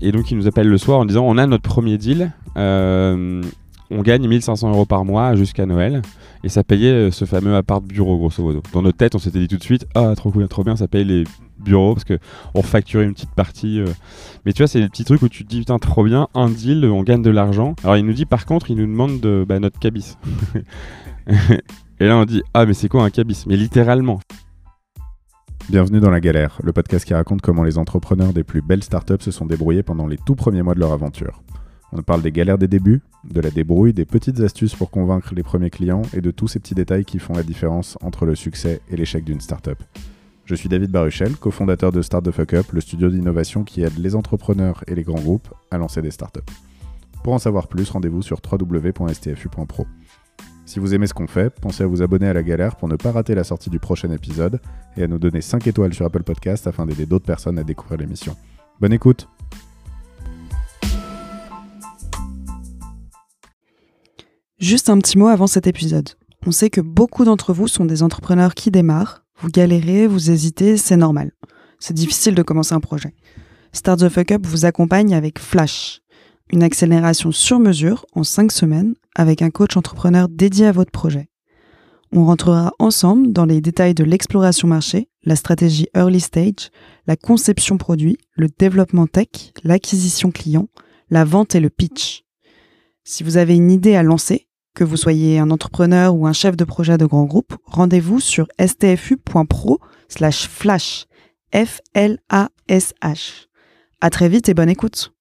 [0.00, 2.32] et donc il nous appelle le soir en disant on a notre premier deal.
[2.56, 6.02] on gagne 1500 euros par mois jusqu'à Noël.
[6.42, 8.62] Et ça payait ce fameux appart bureau, grosso modo.
[8.72, 10.88] Dans notre tête, on s'était dit tout de suite Ah, trop cool, trop bien, ça
[10.88, 11.24] paye les
[11.58, 13.82] bureaux parce qu'on facturait une petite partie.
[14.46, 16.48] Mais tu vois, c'est des petits trucs où tu te dis Putain, trop bien, un
[16.48, 17.74] deal, on gagne de l'argent.
[17.84, 20.16] Alors il nous dit par contre, il nous demande de, bah, notre cabis.
[22.00, 23.44] Et là, on dit Ah, mais c'est quoi un cabis?
[23.46, 24.20] Mais littéralement.
[25.70, 29.20] Bienvenue dans La Galère, le podcast qui raconte comment les entrepreneurs des plus belles startups
[29.20, 31.44] se sont débrouillés pendant les tout premiers mois de leur aventure.
[31.92, 35.44] On parle des galères des débuts, de la débrouille, des petites astuces pour convaincre les
[35.44, 38.80] premiers clients et de tous ces petits détails qui font la différence entre le succès
[38.90, 39.80] et l'échec d'une startup.
[40.44, 43.96] Je suis David Baruchel, cofondateur de Start the Fuck Up, le studio d'innovation qui aide
[43.96, 46.40] les entrepreneurs et les grands groupes à lancer des startups.
[47.22, 49.86] Pour en savoir plus, rendez-vous sur www.stfu.pro.
[50.70, 52.94] Si vous aimez ce qu'on fait, pensez à vous abonner à la galère pour ne
[52.94, 54.60] pas rater la sortie du prochain épisode
[54.96, 57.98] et à nous donner 5 étoiles sur Apple Podcast afin d'aider d'autres personnes à découvrir
[57.98, 58.36] l'émission.
[58.80, 59.26] Bonne écoute
[64.60, 66.10] Juste un petit mot avant cet épisode.
[66.46, 70.76] On sait que beaucoup d'entre vous sont des entrepreneurs qui démarrent, vous galérez, vous hésitez,
[70.76, 71.32] c'est normal.
[71.80, 73.12] C'est difficile de commencer un projet.
[73.72, 76.00] Start the Fuck Up vous accompagne avec Flash,
[76.52, 81.28] une accélération sur mesure en 5 semaines avec un coach entrepreneur dédié à votre projet.
[82.12, 86.70] On rentrera ensemble dans les détails de l'exploration marché, la stratégie early stage,
[87.06, 89.28] la conception produit, le développement tech,
[89.62, 90.68] l'acquisition client,
[91.08, 92.24] la vente et le pitch.
[93.04, 96.56] Si vous avez une idée à lancer, que vous soyez un entrepreneur ou un chef
[96.56, 101.06] de projet de grand groupe, rendez-vous sur stfu.pro slash flash.
[101.52, 103.46] F-L-A-S-H.
[104.00, 105.12] À très vite et bonne écoute.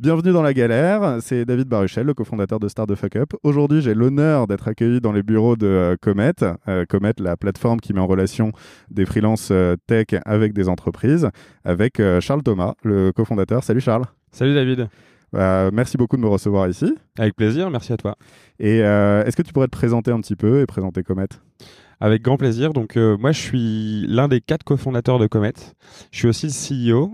[0.00, 3.32] Bienvenue dans la galère, c'est David Baruchel, le cofondateur de Start the Fuck Up.
[3.44, 6.32] Aujourd'hui, j'ai l'honneur d'être accueilli dans les bureaux de euh, Comet.
[6.66, 8.50] Euh, Comet, la plateforme qui met en relation
[8.90, 11.30] des freelances euh, tech avec des entreprises,
[11.64, 13.62] avec Charles Thomas, le cofondateur.
[13.62, 14.04] Salut Charles.
[14.32, 14.88] Salut David.
[15.32, 16.92] Merci beaucoup de me recevoir ici.
[17.16, 18.16] Avec plaisir, merci à toi.
[18.58, 21.28] Et est-ce que tu pourrais te présenter un petit peu et présenter Comet?
[22.04, 22.74] Avec grand plaisir.
[22.74, 25.54] Donc, euh, moi, je suis l'un des quatre cofondateurs de Comet.
[26.10, 27.10] Je suis aussi le CEO.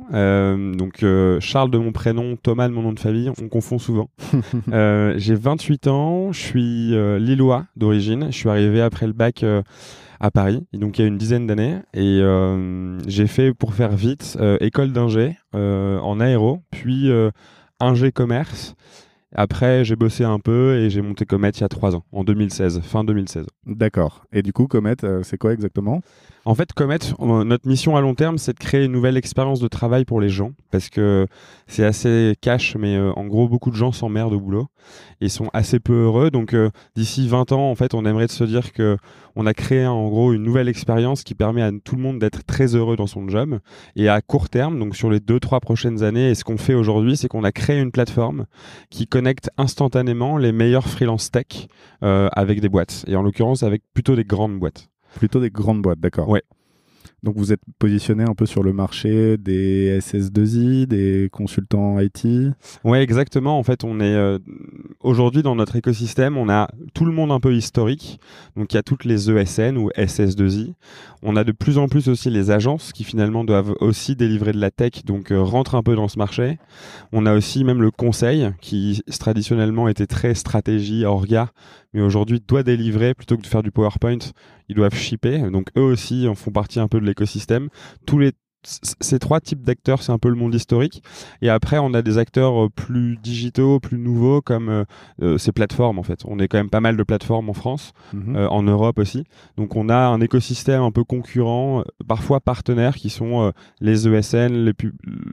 [0.76, 1.04] donc,
[1.40, 4.10] Charles de mon prénom, Thomas de mon nom de famille, on confond souvent.
[5.16, 8.26] j'ai 28 ans, je suis lillois d'origine.
[8.32, 9.44] Je suis arrivé après le bac
[10.22, 11.76] à Paris, donc il y a une dizaine d'années.
[11.94, 12.20] Et
[13.06, 17.10] j'ai fait, pour faire vite, école d'ingé en aéro, puis
[17.78, 18.74] ingé commerce.
[19.34, 22.24] Après, j'ai bossé un peu et j'ai monté Comet il y a trois ans, en
[22.24, 23.46] 2016, fin 2016.
[23.66, 24.24] D'accord.
[24.32, 26.00] Et du coup, Comet, euh, c'est quoi exactement?
[26.46, 29.68] En fait, Comet, notre mission à long terme, c'est de créer une nouvelle expérience de
[29.68, 30.52] travail pour les gens.
[30.70, 31.26] Parce que
[31.66, 34.68] c'est assez cash, mais euh, en gros, beaucoup de gens s'emmerdent au boulot
[35.20, 36.30] et sont assez peu heureux.
[36.30, 38.96] Donc, euh, d'ici 20 ans, en fait, on aimerait se dire que
[39.36, 42.42] on a créé en gros une nouvelle expérience qui permet à tout le monde d'être
[42.44, 43.58] très heureux dans son job.
[43.94, 46.74] Et à court terme, donc sur les deux, trois prochaines années, et ce qu'on fait
[46.74, 48.46] aujourd'hui, c'est qu'on a créé une plateforme
[48.88, 51.68] qui connecte instantanément les meilleurs freelance tech
[52.02, 53.04] euh, avec des boîtes.
[53.08, 54.88] Et en l'occurrence, avec plutôt des grandes boîtes.
[55.16, 56.28] Plutôt des grandes boîtes, d'accord.
[56.28, 56.42] Ouais.
[57.22, 62.26] Donc vous êtes positionné un peu sur le marché des SS2I, des consultants IT
[62.84, 63.58] Oui, exactement.
[63.58, 64.38] En fait, on est euh,
[65.00, 68.20] aujourd'hui dans notre écosystème, on a tout le monde un peu historique.
[68.56, 70.72] Donc il y a toutes les ESN ou SS2I.
[71.22, 74.60] On a de plus en plus aussi les agences qui finalement doivent aussi délivrer de
[74.60, 76.58] la tech, donc euh, rentrent un peu dans ce marché.
[77.12, 81.50] On a aussi même le conseil qui traditionnellement était très stratégie, orga,
[81.92, 84.18] mais aujourd'hui doit délivrer plutôt que de faire du PowerPoint,
[84.70, 85.50] ils doivent shipper.
[85.50, 87.68] Donc eux aussi en font partie un peu de l'écosystème.
[88.06, 88.32] Tous les
[88.62, 91.02] ces trois types d'acteurs, c'est un peu le monde historique.
[91.40, 94.84] Et après, on a des acteurs euh, plus digitaux, plus nouveaux, comme euh,
[95.22, 96.20] euh, ces plateformes, en fait.
[96.26, 98.36] On est quand même pas mal de plateformes en France, mhm.
[98.36, 99.24] en Europe aussi.
[99.56, 104.74] Donc, on a un écosystème un peu concurrent, parfois partenaires, qui sont les ESN, les,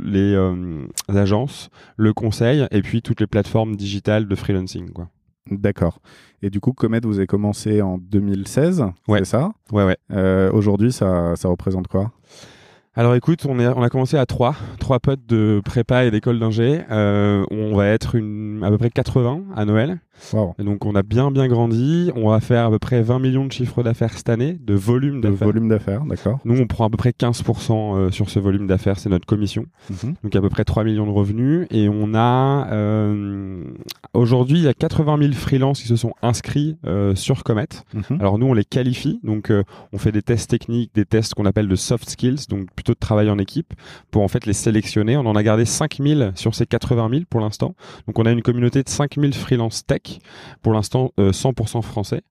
[0.04, 5.10] les agences, le conseil, et puis toutes les plateformes digitales de freelancing, quoi.
[5.52, 6.00] D'accord.
[6.42, 9.20] Et du coup, Comet, vous avez commencé en 2016, ouais.
[9.20, 9.52] c'est ça?
[9.72, 10.50] Ouais, ouais.
[10.52, 12.12] Aujourd'hui, ça, ça représente quoi?
[12.98, 16.40] Alors écoute, on, est, on a commencé à trois, trois potes de prépa et d'école
[16.40, 16.82] d'ingé.
[16.90, 20.00] Euh, on va être une, à peu près 80 à Noël.
[20.60, 22.12] Donc on a bien bien grandi.
[22.16, 25.22] On va faire à peu près 20 millions de chiffres d'affaires cette année, de volume
[25.22, 25.40] d'affaires.
[25.40, 26.40] De volume d'affaires, d'accord.
[26.46, 29.66] Nous on prend à peu près 15% euh, sur ce volume d'affaires, c'est notre commission.
[29.90, 30.16] Mhm.
[30.24, 31.68] Donc à peu près 3 millions de revenus.
[31.72, 33.64] Et on a euh,
[34.14, 37.68] aujourd'hui il y a 80 000 freelances qui se sont inscrits euh, sur Comet.
[37.94, 38.20] Mhm.
[38.20, 39.52] Alors nous on les qualifie, donc
[39.94, 43.00] on fait des tests techniques, des tests qu'on appelle de soft skills, donc plutôt de
[43.00, 43.74] travail en équipe,
[44.12, 45.18] pour en fait les sélectionner.
[45.18, 47.76] On en a gardé 5000 sur ces 80 000 pour l'instant.
[48.08, 50.07] Donc on a une communauté de 5000 freelance tech
[50.62, 52.22] pour l'instant 100% français.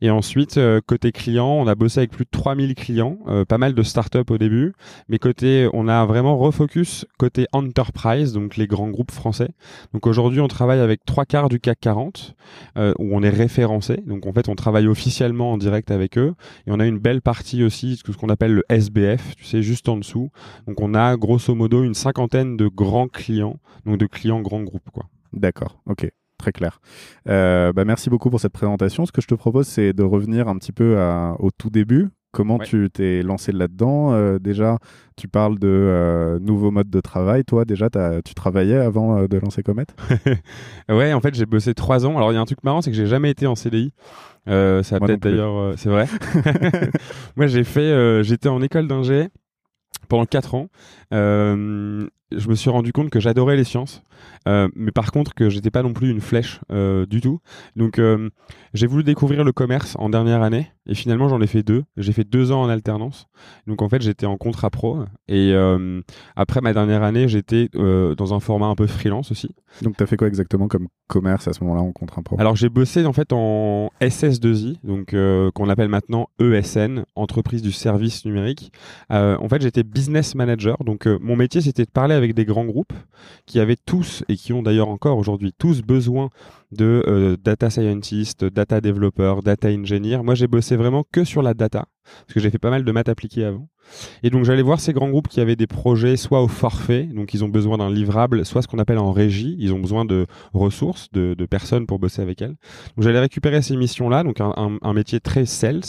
[0.00, 3.18] Et ensuite, côté client, on a bossé avec plus de 3000 clients,
[3.48, 4.74] pas mal de startups au début,
[5.08, 9.50] mais côté, on a vraiment refocus côté enterprise, donc les grands groupes français.
[9.92, 12.34] Donc aujourd'hui, on travaille avec trois quarts du CAC 40,
[12.76, 13.98] où on est référencé.
[14.06, 16.34] Donc en fait, on travaille officiellement en direct avec eux,
[16.66, 19.88] et on a une belle partie aussi, ce qu'on appelle le SBF, tu sais, juste
[19.88, 20.30] en dessous.
[20.66, 24.90] Donc on a grosso modo une cinquantaine de grands clients, donc de clients grands groupes.
[25.32, 26.10] D'accord, ok
[26.44, 26.80] très clair.
[27.28, 29.06] Euh, bah merci beaucoup pour cette présentation.
[29.06, 30.98] Ce que je te propose, c'est de revenir un petit peu
[31.38, 32.10] au tout début.
[32.32, 34.12] Comment tu t'es lancé là-dedans?
[34.12, 34.78] Euh, Déjà,
[35.16, 37.44] tu parles de euh, nouveaux modes de travail.
[37.44, 37.88] Toi, déjà,
[38.24, 39.86] tu travaillais avant de lancer Comet?
[40.90, 42.16] Ouais, en fait, j'ai bossé trois ans.
[42.18, 43.92] Alors, il y a un truc marrant, c'est que j'ai jamais été en CDI.
[44.46, 46.06] ça peut-être d'ailleurs, c'est vrai.
[47.36, 49.28] Moi, j'ai fait, j'étais en école d'ingé
[50.08, 50.68] pendant quatre ans
[51.14, 54.02] je me suis rendu compte que j'adorais les sciences,
[54.48, 57.40] euh, mais par contre que j'étais pas non plus une flèche euh, du tout.
[57.76, 58.30] Donc euh,
[58.72, 61.84] j'ai voulu découvrir le commerce en dernière année et finalement j'en ai fait deux.
[61.96, 63.26] J'ai fait deux ans en alternance.
[63.66, 65.54] Donc en fait j'étais en contrat pro et
[66.36, 69.54] après ma dernière année j'étais dans un format un peu freelance aussi.
[69.82, 72.36] Donc tu as fait quoi exactement comme commerce à ce moment-là en contrat pro?
[72.38, 75.14] Alors j'ai bossé en fait en SS2I, donc
[75.54, 78.72] qu'on appelle maintenant ESN, entreprise du service numérique.
[79.10, 82.92] en fait j'étais business manager, donc mon métier c'était de parler avec des grands groupes
[83.46, 86.30] qui avaient tous, et qui ont d'ailleurs encore aujourd'hui, tous besoin
[86.72, 90.22] de euh, data scientist, data developer, data engineer.
[90.22, 92.92] Moi, j'ai bossé vraiment que sur la data, parce que j'ai fait pas mal de
[92.92, 93.68] maths appliquées avant.
[94.22, 97.34] Et donc, j'allais voir ces grands groupes qui avaient des projets soit au forfait, donc
[97.34, 100.26] ils ont besoin d'un livrable, soit ce qu'on appelle en régie, ils ont besoin de
[100.54, 102.56] ressources, de, personnes pour bosser avec elles.
[102.96, 105.82] Donc, j'allais récupérer ces missions-là, donc un métier très sales.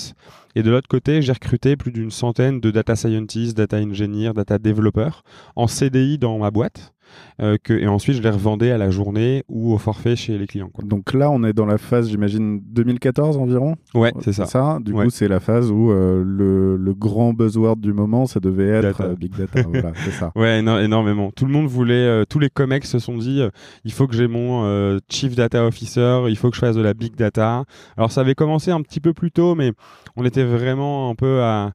[0.56, 4.58] Et de l'autre côté, j'ai recruté plus d'une centaine de data scientists, data engineers, data
[4.58, 5.24] developers
[5.58, 6.95] en CDI dans ma boîte.
[7.42, 10.48] Euh, que, et ensuite je les revendais à la journée ou au forfait chez les
[10.48, 10.70] clients.
[10.74, 10.84] Quoi.
[10.86, 13.76] Donc là, on est dans la phase, j'imagine, 2014 environ?
[13.94, 14.46] Ouais, c'est ça.
[14.46, 14.80] ça.
[14.82, 18.70] Du coup, c'est la phase où euh, le, le, grand buzzword du moment, ça devait
[18.70, 19.62] être euh, Big Data.
[19.68, 20.32] voilà, c'est ça.
[20.36, 21.32] Ouais, énormément.
[21.32, 23.42] Tout le monde voulait, tous les comex se sont dit,
[23.84, 26.94] il faut que j'ai mon Chief Data Officer, il faut que je fasse de la
[26.94, 27.66] Big Data.
[27.98, 29.72] Alors ça avait commencé un petit peu plus tôt, mais
[30.16, 31.72] on était vraiment un peu à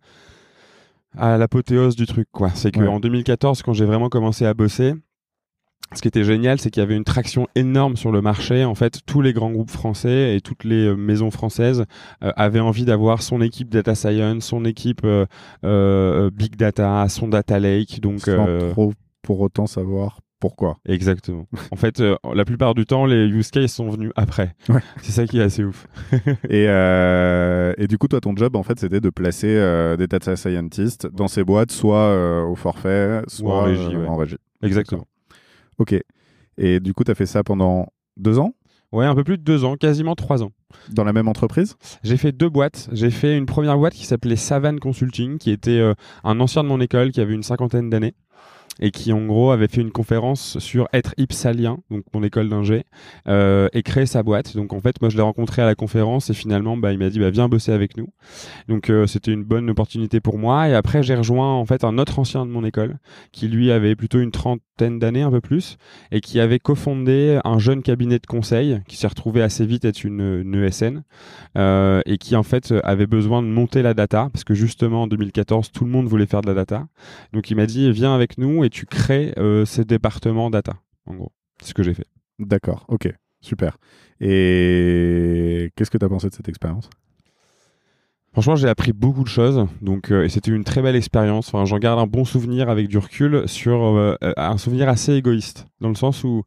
[1.16, 2.50] à l'apothéose du truc quoi.
[2.54, 4.94] C'est qu'en en 2014 quand j'ai vraiment commencé à bosser,
[5.94, 8.64] ce qui était génial, c'est qu'il y avait une traction énorme sur le marché.
[8.64, 11.84] En fait, tous les grands groupes français et toutes les euh, maisons françaises
[12.22, 17.58] euh, avaient envie d'avoir son équipe data science, son équipe euh, big data, son data
[17.58, 18.00] lake.
[18.00, 18.92] Donc, Sans trop
[19.22, 20.78] pour autant savoir pourquoi.
[20.86, 21.46] Exactement.
[21.70, 24.54] en fait, la plupart du temps, les use cases sont venus après.
[25.02, 25.86] C'est ça qui est assez ouf.
[26.48, 29.54] et, et, du coup, toi, ton job, en fait, c'était de placer
[29.98, 33.96] des data scientists dans ces boîtes, soit au forfait, soit en régie.
[34.08, 34.38] En régie.
[34.62, 35.06] Exactement.
[35.80, 35.98] Ok.
[36.58, 37.86] Et du coup, tu as fait ça pendant
[38.18, 38.54] deux ans?
[38.92, 40.52] Ouais, un peu plus de deux ans, quasiment trois ans.
[40.90, 41.76] Dans la même entreprise?
[42.02, 42.90] J'ai fait deux boîtes.
[42.92, 46.68] J'ai fait une première boîte qui s'appelait Savane Consulting, qui était euh, un ancien de
[46.68, 48.14] mon école qui avait une cinquantaine d'années
[48.80, 52.84] et qui en gros avait fait une conférence sur être ipsalien, donc mon école d'ingé,
[53.28, 54.56] euh, et créer sa boîte.
[54.56, 57.10] Donc en fait, moi je l'ai rencontré à la conférence et finalement bah, il m'a
[57.10, 58.08] dit bah, viens bosser avec nous.
[58.68, 60.68] Donc euh, c'était une bonne opportunité pour moi.
[60.68, 62.98] Et après j'ai rejoint en fait un autre ancien de mon école
[63.32, 65.76] qui lui avait plutôt une trentaine d'années, un peu plus,
[66.10, 70.04] et qui avait cofondé un jeune cabinet de conseil qui s'est retrouvé assez vite être
[70.04, 70.20] une,
[70.54, 71.02] ESN
[71.56, 75.06] euh, et qui en fait avait besoin de monter la data parce que justement en
[75.06, 76.86] 2014 tout le monde voulait faire de la data.
[77.32, 80.74] Donc il m'a dit viens avec nous tu crées euh, ces départements data,
[81.06, 81.32] en gros.
[81.60, 82.06] C'est ce que j'ai fait.
[82.38, 83.76] D'accord, ok, super.
[84.20, 86.88] Et qu'est-ce que tu as pensé de cette expérience?
[88.32, 91.48] Franchement, j'ai appris beaucoup de choses, donc euh, et c'était une très belle expérience.
[91.48, 95.66] Enfin, j'en garde un bon souvenir avec du recul sur euh, un souvenir assez égoïste,
[95.80, 96.44] dans le sens où,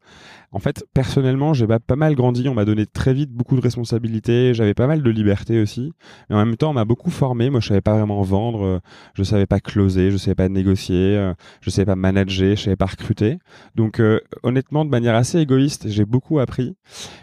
[0.54, 2.48] en fait, personnellement, j'ai pas mal grandi.
[2.48, 4.54] On m'a donné très vite beaucoup de responsabilités.
[4.54, 5.92] J'avais pas mal de liberté aussi,
[6.30, 7.50] mais en même temps, on m'a beaucoup formé.
[7.50, 8.80] Moi, je savais pas vraiment vendre,
[9.14, 12.76] je savais pas closer, je savais pas négocier, euh, je savais pas manager, je savais
[12.76, 13.38] pas recruter.
[13.74, 14.00] Donc,
[14.44, 16.76] honnêtement, de manière assez égoïste, j'ai beaucoup appris.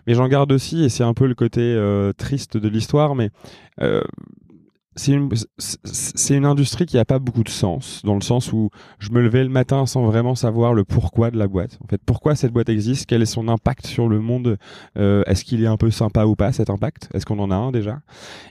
[0.08, 1.80] Mais j'en garde aussi, et c'est un peu le côté
[2.18, 3.30] triste de l'histoire, mais
[4.96, 8.70] c'est une, c'est une industrie qui n'a pas beaucoup de sens, dans le sens où
[9.00, 11.80] je me levais le matin sans vraiment savoir le pourquoi de la boîte.
[11.84, 14.58] En fait, pourquoi cette boîte existe, quel est son impact sur le monde,
[14.98, 17.56] euh, est-ce qu'il est un peu sympa ou pas cet impact, est-ce qu'on en a
[17.56, 18.02] un déjà?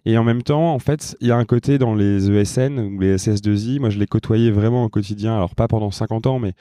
[0.07, 2.99] Et en même temps, en fait, il y a un côté dans les ESN ou
[2.99, 6.55] les SS2I, moi je l'ai côtoyé vraiment au quotidien, alors pas pendant 50 ans, mais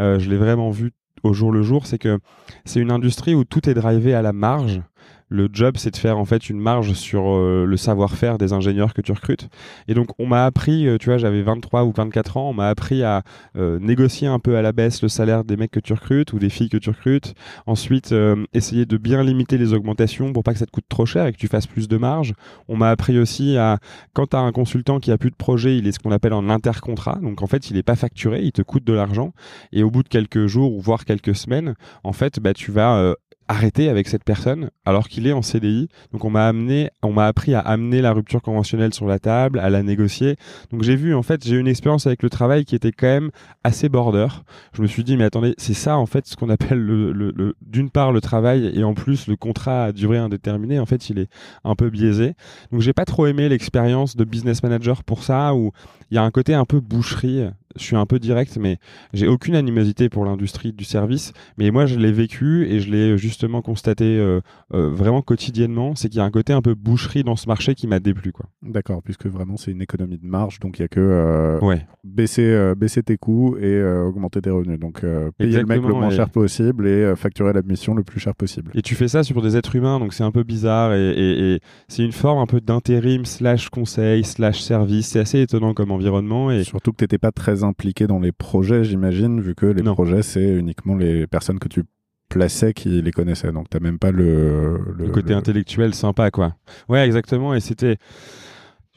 [0.00, 2.18] euh, je l'ai vraiment vu au jour le jour, c'est que
[2.64, 4.80] c'est une industrie où tout est drivé à la marge
[5.28, 8.94] le job, c'est de faire en fait une marge sur euh, le savoir-faire des ingénieurs
[8.94, 9.48] que tu recrutes.
[9.88, 12.68] Et donc, on m'a appris, euh, tu vois, j'avais 23 ou 24 ans, on m'a
[12.68, 13.22] appris à
[13.56, 16.38] euh, négocier un peu à la baisse le salaire des mecs que tu recrutes ou
[16.38, 17.34] des filles que tu recrutes.
[17.66, 18.14] Ensuite,
[18.52, 21.32] essayer de bien limiter les augmentations pour pas que ça te coûte trop cher et
[21.32, 22.34] que tu fasses plus de marge.
[22.68, 23.78] On m'a appris aussi à,
[24.12, 26.32] quand tu as un consultant qui a plus de projet, il est ce qu'on appelle
[26.32, 27.18] en intercontrat.
[27.20, 29.32] Donc, en fait, il n'est pas facturé, il te coûte de l'argent.
[29.72, 33.14] Et au bout de quelques jours ou voire quelques semaines, en fait, bah, tu vas
[33.48, 35.88] arrêter avec cette personne alors qu'il est en CDI.
[36.12, 39.58] Donc on m'a amené, on m'a appris à amener la rupture conventionnelle sur la table,
[39.58, 40.36] à la négocier.
[40.70, 43.06] Donc j'ai vu en fait, j'ai eu une expérience avec le travail qui était quand
[43.06, 43.30] même
[43.64, 44.28] assez border.
[44.72, 47.56] Je me suis dit mais attendez, c'est ça en fait ce qu'on appelle le, le,
[47.62, 50.78] d'une part le travail et en plus le contrat à durée indéterminée.
[50.78, 51.28] En fait, il est
[51.64, 52.34] un peu biaisé.
[52.72, 55.72] Donc j'ai pas trop aimé l'expérience de business manager pour ça où
[56.10, 57.46] il y a un côté un peu boucherie
[57.78, 58.78] je suis un peu direct, mais
[59.12, 61.32] j'ai aucune animosité pour l'industrie du service.
[61.58, 64.40] Mais moi, je l'ai vécu et je l'ai justement constaté euh,
[64.72, 65.94] euh, vraiment quotidiennement.
[65.94, 68.32] C'est qu'il y a un côté un peu boucherie dans ce marché qui m'a déplu.
[68.32, 68.46] Quoi.
[68.62, 72.72] D'accord, puisque vraiment c'est une économie de marge, donc il n'y a que euh, baisser,
[72.76, 74.80] baisser tes coûts et augmenter tes revenus.
[74.80, 75.04] Donc
[75.38, 78.70] payer le mec le moins cher possible et facturer l'admission le plus cher possible.
[78.74, 81.60] Et tu fais ça sur des êtres humains, donc c'est un peu bizarre et, et
[81.88, 85.08] c'est une forme un peu d'intérim slash conseil slash service.
[85.08, 86.50] C'est assez étonnant comme environnement.
[86.50, 86.64] Et...
[86.64, 90.22] Surtout que tu n'étais pas très impliqué dans les projets, j'imagine, vu que les projets,
[90.22, 91.84] c'est uniquement les personnes que tu
[92.28, 93.52] plaçais qui les connaissaient.
[93.52, 96.54] Donc, tu n'as même pas le, le, côté intellectuel sympa, quoi.
[96.88, 97.54] Ouais, exactement.
[97.54, 97.96] Et c'était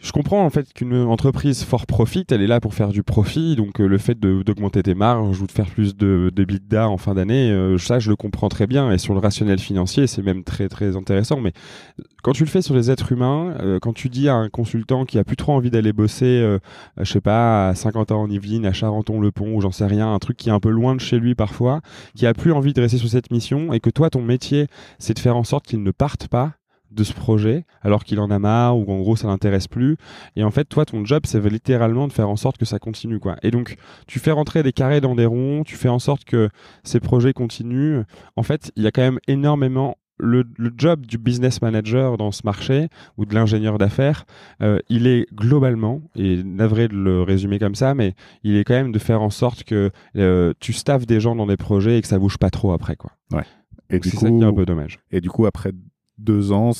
[0.01, 3.57] je comprends en fait qu'une entreprise fort profit, elle est là pour faire du profit,
[3.57, 6.97] donc euh, le fait d'augmenter tes marges ou de faire plus de, de bidda en
[6.97, 8.91] fin d'année, euh, ça je le comprends très bien.
[8.91, 11.41] Et sur le rationnel financier, c'est même très très intéressant.
[11.41, 11.51] Mais
[12.23, 15.03] quand tu le fais sur les êtres humains, euh, quand tu dis à un consultant
[15.03, 16.57] qui a plus trop envie d'aller bosser,
[16.97, 20.19] je sais pas, à 50 ans en Yvelines, à Charenton-le-Pont, ou j'en sais rien, un
[20.19, 21.81] truc qui est un peu loin de chez lui parfois,
[22.15, 25.13] qui a plus envie de rester sur cette mission, et que toi ton métier c'est
[25.13, 26.53] de faire en sorte qu'il ne parte pas,
[26.91, 29.98] de ce projet alors qu'il en a marre ou en gros ça l'intéresse plus
[30.36, 33.19] et en fait toi ton job c'est littéralement de faire en sorte que ça continue
[33.19, 33.75] quoi et donc
[34.08, 36.50] tu fais rentrer des carrés dans des ronds tu fais en sorte que
[36.84, 38.03] ces projets continuent
[38.36, 40.46] en fait il y a quand même énormément le,
[40.77, 44.25] job du business manager dans ce marché ou de l'ingénieur d'affaires,
[44.62, 48.74] euh, il est globalement, et navré de le résumer comme ça, mais il est quand
[48.74, 52.01] même de faire en sorte que euh, tu staffes des gens dans des projets et
[52.01, 52.96] que ça bouge pas trop après.
[52.96, 53.12] Quoi.
[53.31, 53.43] Ouais.
[53.89, 55.00] Et ça qui est un peu dommage.
[55.12, 55.72] Et du coup, après
[56.19, 56.71] deux ans,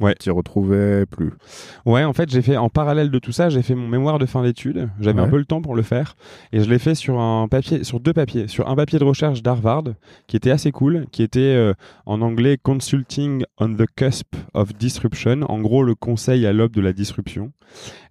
[0.00, 0.14] Ouais.
[0.18, 1.32] Tu retrouvais plus.
[1.84, 4.24] Ouais, en fait, j'ai fait en parallèle de tout ça, j'ai fait mon mémoire de
[4.24, 4.88] fin d'études.
[5.00, 6.16] J'avais un peu le temps pour le faire
[6.52, 9.42] et je l'ai fait sur un papier, sur deux papiers, sur un papier de recherche
[9.42, 9.84] d'Harvard
[10.28, 11.74] qui était assez cool, qui était euh,
[12.06, 16.80] en anglais Consulting on the Cusp of Disruption, en gros le conseil à l'aube de
[16.80, 17.52] la disruption,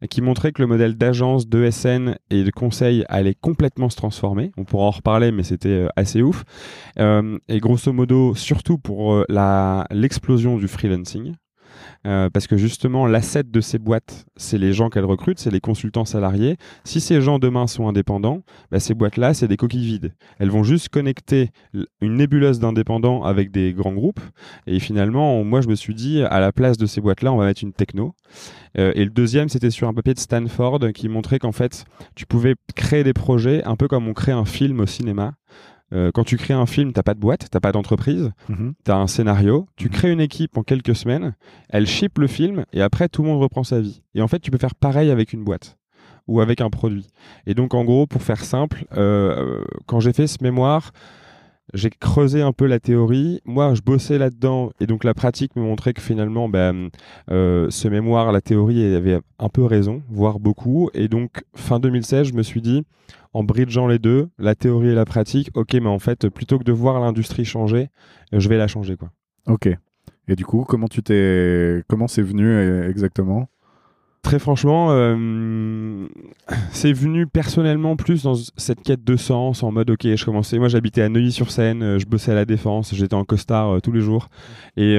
[0.03, 3.95] et qui montrait que le modèle d'agence, de SN et de conseil allait complètement se
[3.95, 4.51] transformer.
[4.55, 6.43] On pourra en reparler, mais c'était euh, assez ouf.
[6.99, 11.33] Euh, et grosso modo, surtout pour la l'explosion du freelancing.
[12.07, 15.59] Euh, parce que justement, l'asset de ces boîtes, c'est les gens qu'elles recrutent, c'est les
[15.59, 16.57] consultants salariés.
[16.83, 18.41] Si ces gens demain sont indépendants,
[18.71, 20.13] bah, ces boîtes-là, c'est des coquilles vides.
[20.39, 21.51] Elles vont juste connecter
[22.01, 24.21] une nébuleuse d'indépendants avec des grands groupes.
[24.65, 27.45] Et finalement, moi, je me suis dit, à la place de ces boîtes-là, on va
[27.45, 28.15] mettre une techno.
[28.77, 32.25] Euh, et le deuxième, c'était sur un papier de Stanford qui montrait qu'en fait, tu
[32.25, 35.33] pouvais créer des projets un peu comme on crée un film au cinéma.
[35.93, 38.97] Euh, quand tu crées un film, t'as pas de boîte, t'as pas d'entreprise, tu as
[38.97, 39.91] un scénario, tu mhm.
[39.91, 41.35] crées une équipe en quelques semaines,
[41.69, 44.01] elle ship le film et après tout le monde reprend sa vie.
[44.15, 45.77] Et en fait, tu peux faire pareil avec une boîte
[46.27, 47.07] ou avec un produit.
[47.45, 50.91] Et donc en gros, pour faire simple, euh, quand j'ai fait ce mémoire,
[51.73, 53.41] j'ai creusé un peu la théorie.
[53.45, 56.89] Moi, je bossais là-dedans et donc la pratique me montrait que finalement, ben,
[57.29, 60.89] euh, ce mémoire, la théorie avait un peu raison, voire beaucoup.
[60.93, 62.83] Et donc, fin 2016, je me suis dit,
[63.33, 66.63] en bridgeant les deux, la théorie et la pratique, ok, mais en fait, plutôt que
[66.63, 67.89] de voir l'industrie changer,
[68.31, 69.11] je vais la changer, quoi.
[69.47, 69.69] Ok.
[70.27, 73.49] Et du coup, comment tu t'es, comment c'est venu euh, exactement?
[74.23, 76.07] Très franchement, euh,
[76.71, 80.67] c'est venu personnellement plus dans cette quête de sens, en mode ok, je commençais, moi
[80.67, 84.01] j'habitais à Neuilly-sur-Seine, euh, je bossais à la Défense, j'étais en costard euh, tous les
[84.01, 84.29] jours,
[84.77, 84.97] et,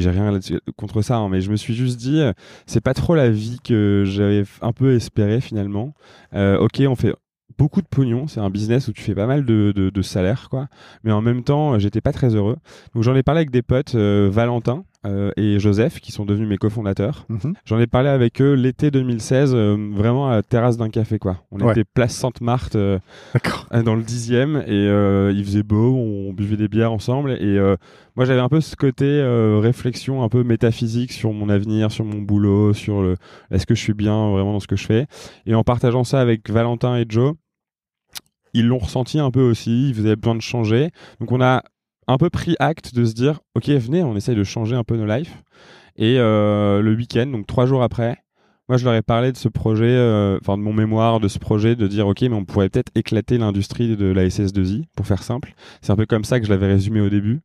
[0.00, 0.36] j'ai rien
[0.76, 2.22] contre ça, hein, mais je me suis juste dit,
[2.66, 5.94] c'est pas trop la vie que j'avais un peu espéré finalement.
[6.34, 7.14] ok, on fait
[7.56, 10.66] beaucoup de pognon, c'est un business où tu fais pas mal de, de, salaire, quoi,
[11.04, 12.56] mais en même temps, j'étais pas très heureux.
[12.94, 16.58] Donc j'en ai parlé avec des potes, Valentin, euh, et Joseph, qui sont devenus mes
[16.58, 17.24] cofondateurs.
[17.28, 17.54] Mhm.
[17.64, 21.18] J'en ai parlé avec eux l'été 2016, euh, vraiment à la terrasse d'un café.
[21.18, 21.38] quoi.
[21.50, 22.98] On était place Sainte-Marthe, euh,
[23.84, 24.86] dans le dixième, et
[25.34, 27.32] il faisait beau, on buvait des bières ensemble.
[27.32, 27.58] Et
[28.16, 29.22] moi, j'avais un peu ce côté
[29.60, 33.16] réflexion un peu métaphysique sur mon avenir, sur mon boulot, sur le
[33.50, 35.06] est-ce que je suis bien vraiment dans ce que je fais.
[35.46, 37.34] Et en partageant ça avec Valentin et Joe,
[38.52, 40.90] ils l'ont ressenti un peu aussi, ils avaient besoin de changer.
[41.20, 41.62] Donc on a
[42.12, 44.96] un peu pris acte de se dire, ok, venez, on essaye de changer un peu
[44.96, 45.30] nos lives.
[45.96, 48.18] Et le week-end, donc trois jours après,
[48.70, 51.40] moi, je leur ai parlé de ce projet, euh, enfin de mon mémoire, de ce
[51.40, 55.24] projet, de dire ok, mais on pourrait peut-être éclater l'industrie de la SS2I, pour faire
[55.24, 55.54] simple.
[55.82, 57.40] C'est un peu comme ça que je l'avais résumé au début.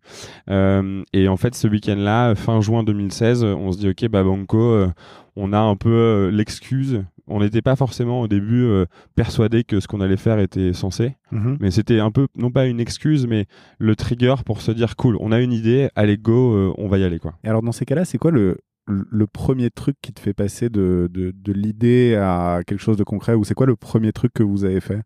[0.51, 4.59] Euh, et en fait, ce week-end-là, fin juin 2016, on se dit ok, bah Banco,
[4.59, 4.87] euh,
[5.35, 7.03] on a un peu l'excuse.
[7.27, 8.69] On n'était pas forcément au début
[9.15, 11.57] persuadé que ce qu'on allait faire était censé, mm-hmm.
[11.59, 13.45] mais c'était un peu non pas une excuse, mais
[13.79, 17.03] le trigger pour se dire cool, on a une idée, allez go, on va y
[17.03, 17.33] aller quoi.
[17.43, 20.69] Et alors dans ces cas-là, c'est quoi le le premier truc qui te fait passer
[20.69, 24.43] de, de, l'idée à quelque chose de concret Ou c'est quoi le premier truc que
[24.43, 25.01] vous avez fait?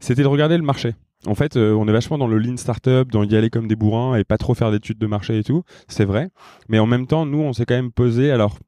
[0.00, 0.94] C'était de regarder le marché.
[1.26, 3.76] En fait, euh, on est vachement dans le lean startup, dans y aller comme des
[3.76, 5.62] bourrins et pas trop faire d'études de marché et tout.
[5.88, 6.28] C'est vrai.
[6.68, 8.30] Mais en même temps, nous, on s'est quand même posé.
[8.30, 8.58] Alors,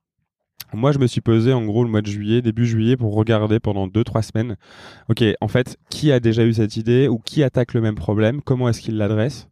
[0.72, 3.60] moi, je me suis posé en gros le mois de juillet, début juillet, pour regarder
[3.60, 4.56] pendant 2-3 semaines.
[5.08, 8.40] Ok, en fait, qui a déjà eu cette idée ou qui attaque le même problème?
[8.42, 9.48] Comment est-ce qu'il l'adresse?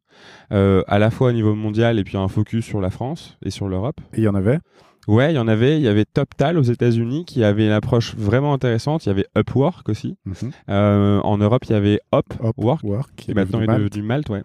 [0.53, 3.51] Euh, à la fois au niveau mondial et puis un focus sur la France et
[3.51, 4.01] sur l'Europe.
[4.13, 4.59] Et il y en avait?
[5.07, 5.77] Ouais, il y en avait.
[5.77, 9.05] Il y avait TopTal aux États-Unis qui avait une approche vraiment intéressante.
[9.05, 10.17] Il y avait Upwork aussi.
[10.25, 10.51] Mhm.
[10.71, 12.83] Euh, en Europe, il y avait Upwork,
[13.17, 14.43] qui maintenant est du Malte, ouais.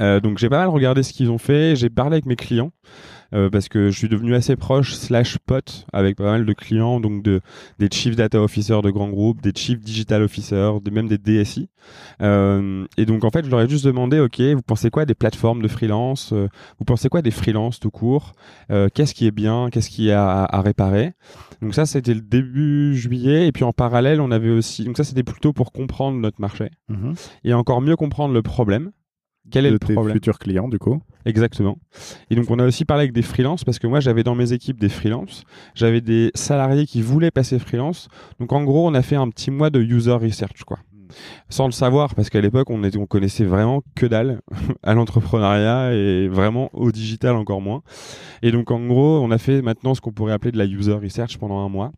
[0.00, 1.76] Euh, donc j'ai pas mal regardé ce qu'ils ont fait.
[1.76, 2.72] J'ai parlé avec mes clients.
[3.34, 7.00] Euh, parce que je suis devenu assez proche slash pote avec pas mal de clients,
[7.00, 7.40] donc de,
[7.80, 11.68] des chief data officers de grands groupes, des chief digital officers, de, même des DSI.
[12.22, 15.16] Euh, et donc en fait, je leur ai juste demandé, ok, vous pensez quoi des
[15.16, 18.32] plateformes de freelance Vous pensez quoi des freelances tout court
[18.68, 21.14] Qu'est-ce qui est bien Qu'est-ce qui à, à, réparer?
[21.62, 23.48] Donc ça, c'était le début juillet.
[23.48, 26.70] Et puis en parallèle, on avait aussi, donc ça c'était plutôt pour comprendre notre marché
[26.88, 27.14] mhm.
[27.42, 28.92] et encore mieux comprendre le problème.
[29.50, 31.78] Quel est le tes problème futurs clients du coup Exactement.
[32.30, 34.52] Et donc on a aussi parlé avec des freelances parce que moi j'avais dans mes
[34.52, 38.08] équipes des freelances, j'avais des salariés qui voulaient passer freelance.
[38.38, 40.78] Donc en gros on a fait un petit mois de user research quoi.
[41.48, 44.40] Sans le savoir parce qu'à l'époque on, on connaissait vraiment que dalle
[44.82, 47.82] à l'entrepreneuriat et vraiment au digital encore moins.
[48.42, 50.94] Et donc en gros on a fait maintenant ce qu'on pourrait appeler de la user
[50.94, 51.92] research pendant un mois.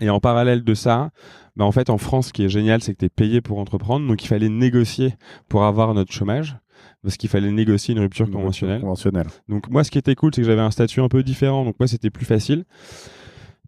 [0.00, 1.10] Et en parallèle de ça,
[1.56, 3.58] bah en fait, en France, ce qui est génial, c'est que tu es payé pour
[3.58, 4.06] entreprendre.
[4.06, 5.14] Donc, il fallait négocier
[5.48, 6.56] pour avoir notre chômage.
[7.02, 8.80] Parce qu'il fallait négocier une rupture conventionnelle.
[8.80, 9.28] conventionnelle.
[9.48, 11.64] Donc, moi, ce qui était cool, c'est que j'avais un statut un peu différent.
[11.64, 12.64] Donc, moi, c'était plus facile.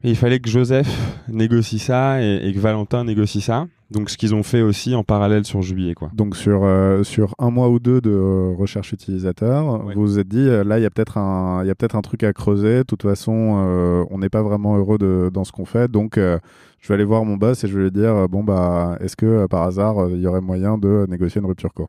[0.04, 0.88] Mais il fallait que Joseph
[1.28, 3.66] négocie ça et, que Valentin négocie ça.
[3.90, 5.94] Donc, ce qu'ils ont fait aussi en parallèle sur Jubilé.
[5.94, 6.10] Quoi.
[6.12, 10.46] Donc, sur, euh, sur un mois ou deux de recherche utilisateur, vous vous êtes dit,
[10.46, 12.78] euh, là, il y a peut-être un, y a peut-être un truc à creuser.
[12.78, 15.90] De toute façon, euh, on n'est pas vraiment heureux de, dans ce qu'on fait.
[15.90, 19.16] Donc, je vais aller voir mon boss et je vais lui dire, bon, bah, est-ce
[19.16, 21.88] que par hasard, il y aurait moyen de négocier une rupture quoi?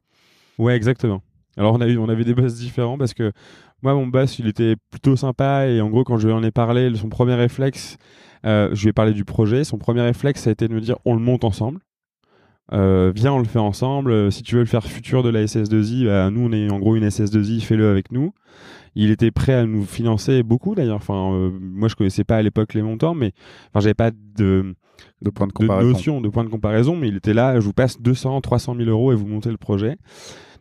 [0.57, 1.21] Ouais, exactement.
[1.57, 3.33] Alors, on, a eu, on avait des boss différents parce que
[3.81, 6.51] moi, mon boss, il était plutôt sympa et en gros, quand je lui en ai
[6.51, 7.97] parlé, son premier réflexe,
[8.43, 9.63] je lui ai parlé du projet.
[9.63, 11.79] Son premier réflexe, ça a été de me dire, on le monte ensemble.
[12.71, 14.11] Euh, viens, on le fait ensemble.
[14.11, 16.79] Euh, si tu veux le faire futur de la SS2I, bah, nous, on est en
[16.79, 18.33] gros une SS2I, fais-le avec nous.
[18.95, 20.97] Il était prêt à nous financer beaucoup d'ailleurs.
[20.97, 23.33] Enfin, euh, moi, je connaissais pas à l'époque les montants, mais
[23.69, 24.75] enfin, j'avais pas de,
[25.21, 25.91] de, point de, comparaison.
[25.91, 27.59] notion, de point de comparaison, mais il était là.
[27.59, 29.97] Je vous passe 200, 300 000 euros et vous montez le projet.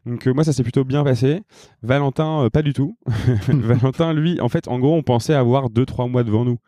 [0.08, 1.42] Donc euh, moi ça s'est plutôt bien passé.
[1.82, 2.96] Valentin euh, pas du tout.
[3.48, 6.58] Valentin lui en fait en gros on pensait avoir 2-3 mois devant nous.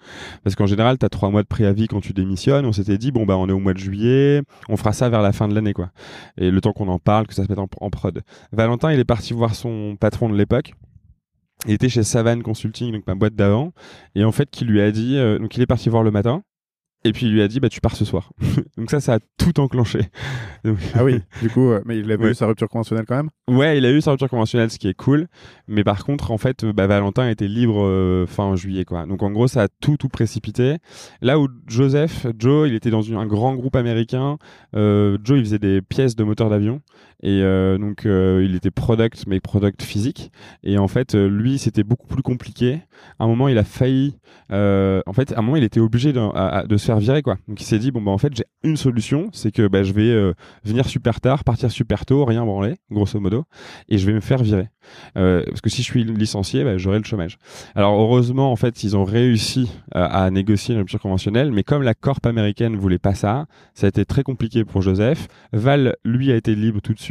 [0.44, 2.66] Parce qu'en général tu as 3 mois de préavis quand tu démissionnes.
[2.66, 5.22] On s'était dit bon bah on est au mois de juillet, on fera ça vers
[5.22, 5.90] la fin de l'année quoi.
[6.36, 8.22] Et le temps qu'on en parle, que ça se mette en, prod.
[8.52, 10.74] Valentin il est parti voir son patron de l'époque.
[11.66, 13.72] Il était chez Savane Consulting, donc ma boîte d'avant,
[14.14, 16.42] et en fait, qui lui a dit, euh, donc il est parti voir le matin,
[17.04, 18.32] et puis il lui a dit bah tu pars ce soir.
[18.76, 20.00] Donc ça ça a tout enclenché.
[20.94, 23.30] ah oui, du coup euh, mais il a eu sa rupture conventionnelle quand même?
[23.48, 25.28] Ouais, il a eu sa rupture conventionnelle ce qui est cool,
[25.68, 29.06] mais par contre en fait bah, Valentin était libre euh, fin juillet quoi.
[29.06, 30.76] Donc en gros ça a tout tout précipité.
[31.22, 34.38] Là où Joseph, Joe, il était dans un grand groupe américain,
[34.76, 36.80] euh, Joe il faisait des pièces de moteur d'avion
[37.22, 37.42] et
[37.78, 42.80] donc il était product mais product physique et en fait lui c'était beaucoup plus compliqué.
[43.18, 44.16] À un moment il a failli
[44.50, 47.36] en fait à un moment il était obligé de, se virer quoi.
[47.48, 49.92] Donc il s'est dit bon bah en fait j'ai une solution, c'est que bah, je
[49.92, 53.44] vais euh, venir super tard, partir super tôt, rien branler, grosso modo,
[53.88, 54.68] et je vais me faire virer.
[55.16, 57.38] Euh, parce que si je suis licencié, bah, j'aurai le chômage.
[57.74, 61.94] Alors heureusement en fait ils ont réussi à, négocier une rupture conventionnelle, mais comme la
[61.94, 65.28] corp américaine voulait pas ça, ça a été très compliqué pour Joseph.
[65.52, 67.09] Val lui a été libre tout de suite,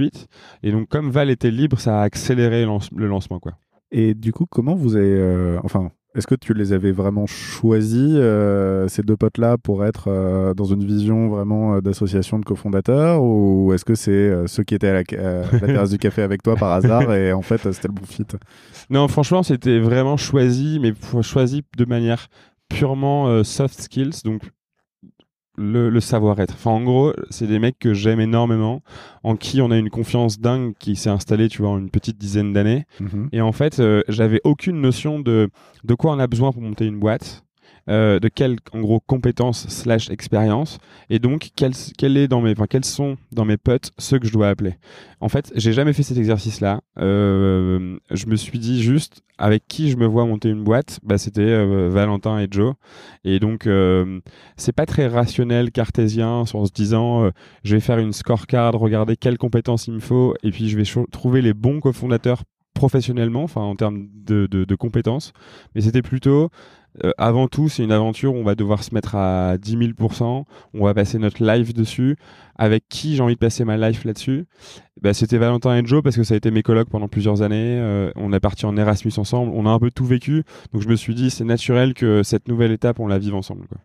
[0.64, 3.54] et donc comme Val était libre, ça a accéléré le lancement quoi.
[3.92, 8.14] Et du coup, comment vous avez, euh, enfin, est-ce que tu les avais vraiment choisis,
[8.16, 13.74] euh, ces deux potes-là, pour être euh, dans une vision vraiment d'association de cofondateurs Ou
[13.74, 15.04] est-ce que c'est ceux qui étaient à la,
[15.60, 18.26] terrasse du café avec toi par hasard et en fait c'était le bon fit?
[18.90, 22.28] Non, franchement, c'était vraiment choisi, mais choisi de manière
[22.70, 24.22] purement soft skills.
[24.24, 24.42] Donc
[25.60, 26.54] le, le savoir-être.
[26.54, 28.82] Enfin, en gros, c'est des mecs que j'aime énormément,
[29.24, 32.18] en qui on a une confiance dingue qui s'est installée, tu vois, en une petite
[32.18, 32.86] dizaine d'années.
[33.00, 33.30] Mhm.
[33.34, 35.50] Et en fait, euh, j'avais aucune notion de,
[35.84, 37.44] de quoi on a besoin pour monter une boîte.
[37.88, 40.80] Euh, de quelles en gros compétences slash expérience.
[41.10, 44.28] Et donc quels quel est dans mes enfin quels sont dans mes potes ceux que
[44.28, 44.76] je dois appeler?
[45.22, 49.90] En fait j'ai jamais fait cet exercice là je me suis dit juste avec qui
[49.90, 52.74] je me vois monter une boîte bah c'était euh, Valentin et Joe.
[53.24, 54.20] Et donc euh,
[54.58, 57.32] c'est pas très rationnel cartésien en se disant euh,
[57.64, 60.84] je vais faire une scorecard regarder quelles compétences il me faut et puis je vais
[61.12, 65.34] trouver les bons cofondateurs professionnellement enfin en termes de, de compétences.
[65.74, 66.50] Mais c'était plutôt
[67.04, 70.44] euh, avant tout, c'est une aventure où on va devoir se mettre à 10 000%,
[70.74, 72.16] on va passer notre life dessus.
[72.62, 74.46] Avec qui j'ai envie de passer ma life là-dessus?
[75.02, 77.78] Bah, C'était Valentin et Joe parce que ça a été mes colocs pendant plusieurs années.
[77.80, 80.44] Euh, on est parti en Erasmus ensemble, on a un peu tout vécu.
[80.74, 83.66] Donc je me suis dit, c'est naturel que cette nouvelle étape, on la vive ensemble.
[83.68, 83.78] Quoi.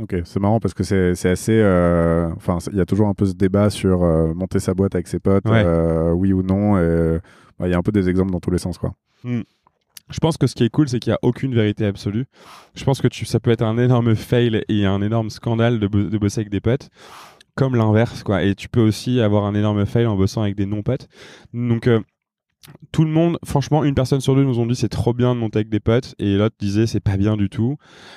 [0.00, 1.52] Ok, c'est marrant parce que c'est assez.
[1.60, 4.94] euh, Enfin, il y a toujours un peu ce débat sur euh, monter sa boîte
[4.94, 5.62] avec ses potes, Ouais.
[5.66, 6.74] euh, oui ou non.
[7.58, 8.92] bah, Il y a un peu des exemples dans tous les sens, quoi.
[10.10, 12.26] Je pense que ce qui est cool, c'est qu'il n'y a aucune vérité absolue.
[12.74, 16.08] Je pense que ça peut être un énorme fail et un énorme scandale de, bo-
[16.08, 16.88] de bosser avec des potes,
[17.54, 18.42] comme l'inverse, quoi.
[18.42, 21.08] Et tu peux aussi avoir un énorme fail en bossant avec des non-potes.
[21.54, 22.00] Donc, euh,
[22.92, 25.40] tout le monde, franchement, une personne sur deux nous ont dit c'est trop bien de
[25.40, 27.76] monter avec des potes, et l'autre disait c'est pas bien du tout.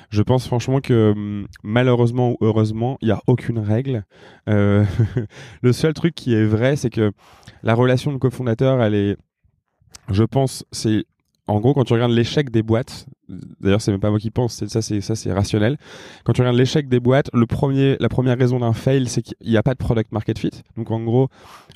[0.09, 4.03] Je pense franchement que hum, malheureusement ou heureusement, il n'y a aucune règle.
[4.49, 4.83] Euh,
[5.61, 7.11] le seul truc qui est vrai, c'est que
[7.63, 9.17] la relation de cofondateur, elle est,
[10.09, 11.05] je pense, c'est
[11.47, 13.05] en gros, quand tu regardes l'échec des boîtes,
[13.59, 15.77] d'ailleurs, c'est même pas moi qui pense, c'est ça, c'est ça, c'est rationnel.
[16.23, 19.35] Quand tu regardes l'échec des boîtes, le premier, la première raison d'un fail, c'est qu'il
[19.49, 20.51] n'y a pas de product market fit.
[20.77, 21.27] Donc, en gros,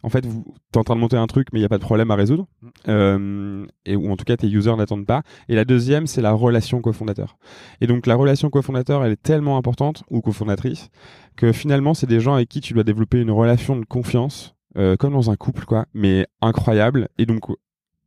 [0.04, 1.78] en fait, vous es en train de monter un truc, mais il n'y a pas
[1.80, 2.48] de problème à résoudre,
[2.88, 5.24] Euh, et ou en tout cas, tes users n'attendent pas.
[5.50, 7.38] Et la deuxième, c'est la relation cofondateur.
[7.82, 10.90] Et donc, la relation cofondateur, elle est tellement importante ou cofondatrice
[11.36, 14.54] que finalement, c'est des gens avec qui tu dois développer une relation de confiance.
[14.78, 17.10] euh, comme dans un couple, quoi, mais incroyable.
[17.18, 17.42] Et donc,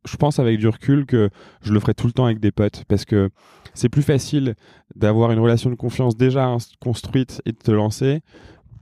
[0.05, 1.29] je pense avec du recul que
[1.61, 3.29] je le ferai tout le temps avec des potes parce que
[3.73, 4.55] c'est plus facile
[4.95, 8.21] d'avoir une relation de confiance déjà construite et de te lancer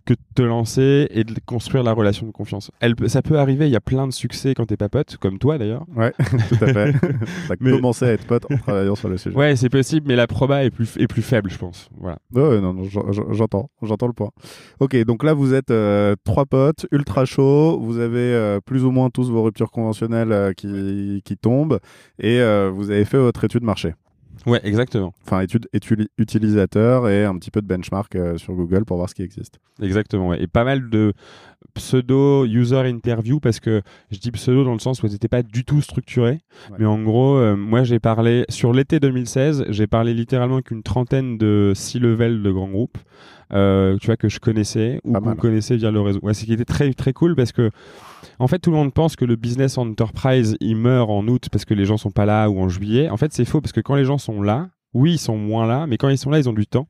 [0.10, 2.72] que de te lancer et de construire la relation de confiance.
[2.80, 5.38] Elle, ça peut arriver, il y a plein de succès quand t'es pas pote, comme
[5.38, 5.86] toi d'ailleurs.
[5.96, 6.12] Ouais,
[6.50, 6.94] tout à fait.
[7.48, 9.36] T'as Mais- commencé à être pote en travaillant sur le sujet.
[9.36, 11.90] Ouais, c'est possible, mais la proba est plus, est plus faible, je pense.
[12.00, 12.18] Voilà.
[12.34, 14.32] Ouais, non, non, j'en- j'en- j'entends, j'entends le point.
[14.80, 18.92] Ok, donc là vous êtes euh, trois potes, ultra chauds, vous avez euh, plus ou
[18.92, 21.80] moins tous vos ruptures conventionnelles euh, qui, qui tombent,
[22.20, 22.40] et
[22.74, 23.94] vous avez fait votre étude marché.
[24.46, 25.14] Ouais, exactement.
[25.26, 29.10] Enfin, étude, étude utilisateur et un petit peu de benchmark euh, sur Google pour voir
[29.10, 29.60] ce qui existe.
[29.82, 30.42] Exactement, ouais.
[30.42, 31.14] Et pas mal de
[31.74, 35.64] pseudo user interview parce que je dis pseudo dans le sens où c'était pas du
[35.64, 36.32] tout structuré.
[36.72, 36.78] Ouais.
[36.80, 41.38] Mais en gros, euh, moi j'ai parlé sur l'été 2016, j'ai parlé littéralement qu'une trentaine
[41.38, 42.98] de six levels de grands groupes.
[43.52, 46.20] euh, tu vois que je connaissais ou qu'on connaissait via le réseau.
[46.22, 47.72] Ouais, c'est qui était très très cool parce que
[48.38, 51.66] en fait tout le monde pense que le business enterprise il meurt en août parce
[51.66, 53.10] que les gens sont pas là ou en juillet.
[53.10, 55.66] En fait c'est faux parce que quand les gens sont là, oui ils sont moins
[55.68, 56.88] là, mais quand ils sont là ils ont du temps.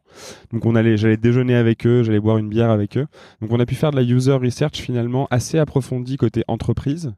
[0.51, 3.07] Donc on allait, j'allais déjeuner avec eux, j'allais boire une bière avec eux.
[3.41, 7.13] Donc on a pu faire de la user research finalement assez approfondie côté entreprise.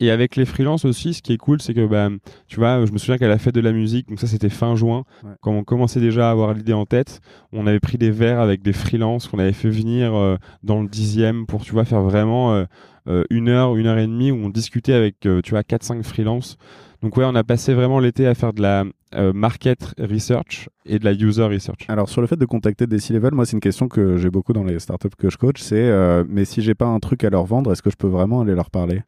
[0.00, 2.08] Et avec les freelances aussi, ce qui est cool, c'est que bah,
[2.48, 4.74] tu vois, je me souviens qu'à la fête de la musique, donc ça c'était fin
[4.74, 5.30] juin, Ouais.
[5.40, 7.20] quand on commençait déjà à avoir l'idée en tête,
[7.52, 10.88] on avait pris des verres avec des freelances qu'on avait fait venir euh, dans le
[10.88, 12.64] dixième pour tu vois faire vraiment euh,
[13.06, 16.56] euh, une heure, une heure et demie où on discutait avec tu vois 4-5 freelances.
[17.02, 20.98] Donc ouais, on a passé vraiment l'été à faire de la euh, market research et
[20.98, 21.80] de la user research.
[21.88, 24.52] Alors sur le fait de contacter des C-level, moi c'est une question que j'ai beaucoup
[24.52, 27.30] dans les startups que je coach, c'est euh, mais si j'ai pas un truc à
[27.30, 29.02] leur vendre, est-ce que je peux vraiment aller leur parler?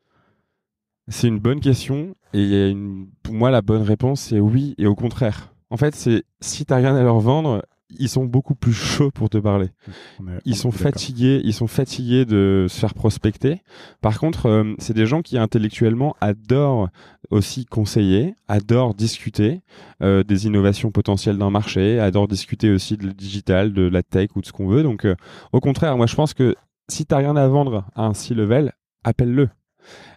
[1.08, 4.94] C'est une bonne question et une- pour moi la bonne réponse c'est oui et au
[4.94, 5.52] contraire.
[5.70, 9.28] En fait, c'est si t'as rien à leur vendre, ils sont beaucoup plus chauds pour
[9.30, 9.66] te parler.
[9.66, 13.62] Est- Ils sont fatigués, ils sont fatigués de se faire prospecter.
[14.00, 16.88] Par contre, euh, c'est des gens qui intellectuellement adorent
[17.30, 19.60] aussi conseiller, adorent discuter
[20.02, 24.30] euh, des innovations potentielles d'un marché, adorent discuter aussi de le digital, de la tech
[24.36, 24.82] ou de ce qu'on veut.
[24.82, 25.14] Donc, euh,
[25.52, 26.54] au contraire, moi je pense que
[26.88, 28.72] si t'as rien à vendre à un C-level,
[29.04, 29.48] appelle-le.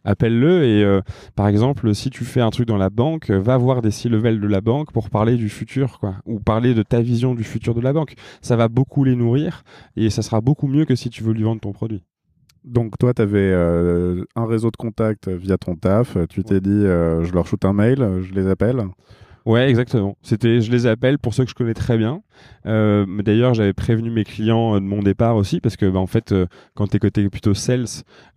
[0.03, 1.01] Appelle-le et euh,
[1.35, 4.39] par exemple, si tu fais un truc dans la banque, euh, va voir des C-level
[4.39, 7.75] de la banque pour parler du futur, quoi, ou parler de ta vision du futur
[7.75, 8.15] de la banque.
[8.41, 9.63] Ça va beaucoup les nourrir
[9.95, 12.03] et ça sera beaucoup mieux que si tu veux lui vendre ton produit.
[12.63, 17.23] Donc toi, tu avais un réseau de contacts via ton taf, tu t'es dit euh,
[17.23, 18.83] je leur shoot un mail, je les appelle.
[19.47, 20.17] Ouais, exactement.
[20.23, 22.21] C'était, je les appelle pour ceux que je connais très bien.
[22.65, 26.05] Euh, D'ailleurs, j'avais prévenu mes clients euh, de mon départ aussi parce que, bah, en
[26.05, 27.85] fait, euh, quand t'es côté plutôt sales,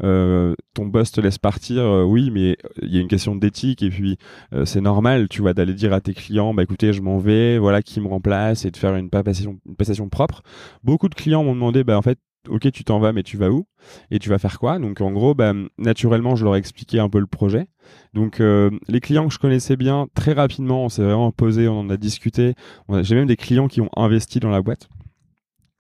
[0.05, 1.83] euh, ton boss te laisse partir.
[2.07, 4.19] oui, mais il y a une question d'éthique et puis
[4.65, 7.83] c'est normal, tu vois, d'aller dire à tes clients, bah écoutez, je m'en vais, voilà
[7.83, 10.43] qui me remplace et de faire une passation, une propre.
[10.85, 13.51] Beaucoup de clients m'ont demandé, bah en fait, ok, tu t'en vas, mais tu vas
[13.51, 13.67] où
[14.11, 14.79] et tu vas faire quoi?
[14.79, 17.67] Donc en gros, bah, naturellement, je leur ai expliqué un peu le projet.
[18.15, 21.81] Donc euh, les clients que je connaissais bien, très rapidement, on s'est vraiment posé, on
[21.81, 22.55] en a discuté.
[23.03, 24.89] J'ai même des clients qui ont investi dans la boîte,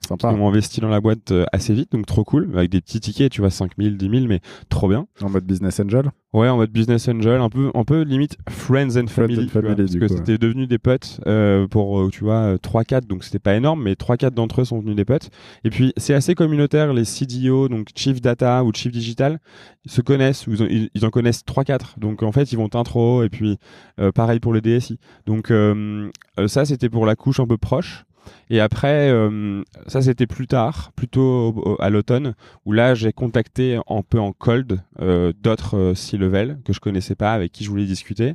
[0.03, 0.33] qui Sympa.
[0.33, 3.31] ont investi dans la boîte euh, assez vite, donc trop cool, avec des petits tickets,
[3.31, 5.07] tu vois, 5000, 10 000, mais trop bien.
[5.23, 6.11] En mode business angel.
[6.33, 9.39] Ouais, en mode business angel, un peu, un peu limite friends and Friends family.
[9.41, 12.55] and tu vois, family, parce que c'était devenu des potes euh, pour, euh, tu vois,
[12.59, 15.29] 3-4, donc c'était pas énorme, mais 3-4 d'entre eux sont devenus des potes.
[15.65, 19.39] Et puis, c'est assez communautaire, les CDO, donc Chief Data ou Chief Digital,
[19.85, 21.99] ils se connaissent, ou ils, en- ils- ils en connaissent 3-4.
[21.99, 23.59] Donc, en fait, ils vont t'intro, et puis,
[24.01, 24.99] euh, pareil pour les DSI.
[25.27, 28.05] Donc, euh, euh, ça, c'était pour la couche un peu proche.
[28.49, 34.03] Et après, euh, ça c'était plus tard, plutôt à l'automne, où là j'ai contacté un
[34.03, 37.87] peu en cold euh, d'autres euh, C-level que je connaissais pas, avec qui je voulais
[37.87, 38.35] discuter.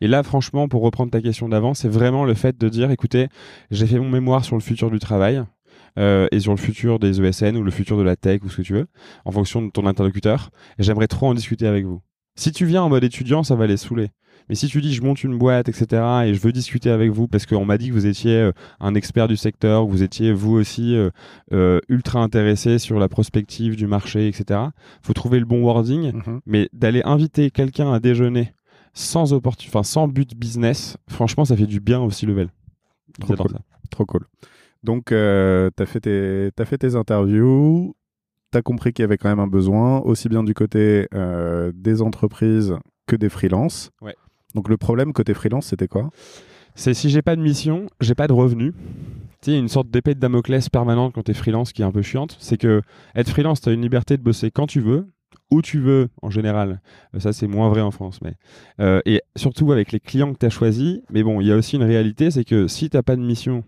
[0.00, 3.28] Et là, franchement, pour reprendre ta question d'avant, c'est vraiment le fait de dire, écoutez,
[3.70, 5.42] j'ai fait mon mémoire sur le futur du travail.
[5.96, 8.62] et sur le futur des ESN ou le futur de la tech ou ce que
[8.62, 8.86] tu veux,
[9.24, 10.50] en fonction de ton interlocuteur.
[10.78, 12.00] J'aimerais trop en discuter avec vous.
[12.38, 14.10] Si tu viens en mode étudiant, ça va les saouler.
[14.48, 17.26] Mais si tu dis je monte une boîte, etc., et je veux discuter avec vous
[17.26, 20.32] parce qu'on m'a dit que vous étiez euh, un expert du secteur, que vous étiez
[20.32, 21.10] vous aussi euh,
[21.52, 24.60] euh, ultra intéressé sur la prospective du marché, etc.,
[25.02, 26.12] faut trouver le bon wording.
[26.12, 26.40] Mhm.
[26.46, 28.52] Mais d'aller inviter quelqu'un à déjeuner
[28.92, 32.50] sans, enfin, sans but business, franchement, ça fait du bien aussi level.
[33.20, 33.50] Trop cool.
[33.50, 33.58] ça.
[33.90, 34.26] Trop cool.
[34.84, 37.96] Donc, euh, tu as, t'as fait tes interviews,
[38.52, 41.72] tu as compris qu'il y avait quand même un besoin, aussi bien du côté euh,
[41.74, 42.74] des entreprises
[43.06, 43.90] que des freelances.
[44.00, 44.14] Ouais.
[44.54, 46.10] Donc, le problème côté freelance, c'était quoi?
[46.74, 48.72] C'est si j'ai pas de mission, j'ai pas de revenus.
[49.42, 52.02] Tu sais, une sorte d'épée de Damoclès permanente quand t'es freelance qui est un peu
[52.02, 52.36] chiante.
[52.38, 52.82] C'est que
[53.14, 55.08] être freelance, t'as une liberté de bosser quand tu veux,
[55.50, 56.80] où tu veux en général.
[57.14, 58.20] Euh, Ça, c'est moins vrai en France.
[58.22, 58.34] Mais
[58.80, 61.00] euh, et surtout avec les clients que t'as choisis.
[61.10, 63.64] Mais bon, il y a aussi une réalité, c'est que si t'as pas de mission,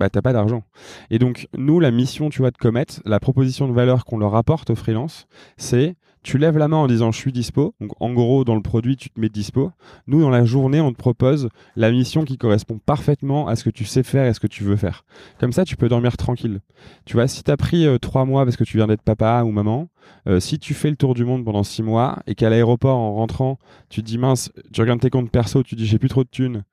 [0.00, 0.64] bah t'as pas d'argent.
[1.10, 4.34] Et donc nous, la mission, tu vois, de Comet, la proposition de valeur qu'on leur
[4.34, 7.74] apporte aux freelance, c'est tu lèves la main en disant je suis dispo.
[7.80, 9.72] Donc en gros, dans le produit, tu te mets dispo.
[10.06, 13.70] Nous, dans la journée, on te propose la mission qui correspond parfaitement à ce que
[13.70, 15.04] tu sais faire et ce que tu veux faire.
[15.38, 16.60] Comme ça, tu peux dormir tranquille.
[17.04, 19.42] Tu vois, si tu as pris euh, trois mois parce que tu viens d'être papa
[19.44, 19.88] ou maman,
[20.28, 23.14] euh, si tu fais le tour du monde pendant six mois et qu'à l'aéroport, en
[23.14, 23.58] rentrant,
[23.88, 26.24] tu te dis mince, tu regardes tes comptes perso, tu te dis j'ai plus trop
[26.24, 26.64] de thunes,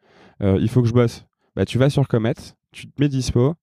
[0.41, 2.33] euh, il faut que je bosse, bah, tu vas sur Comet,
[2.77, 3.55] tu te mets dispo,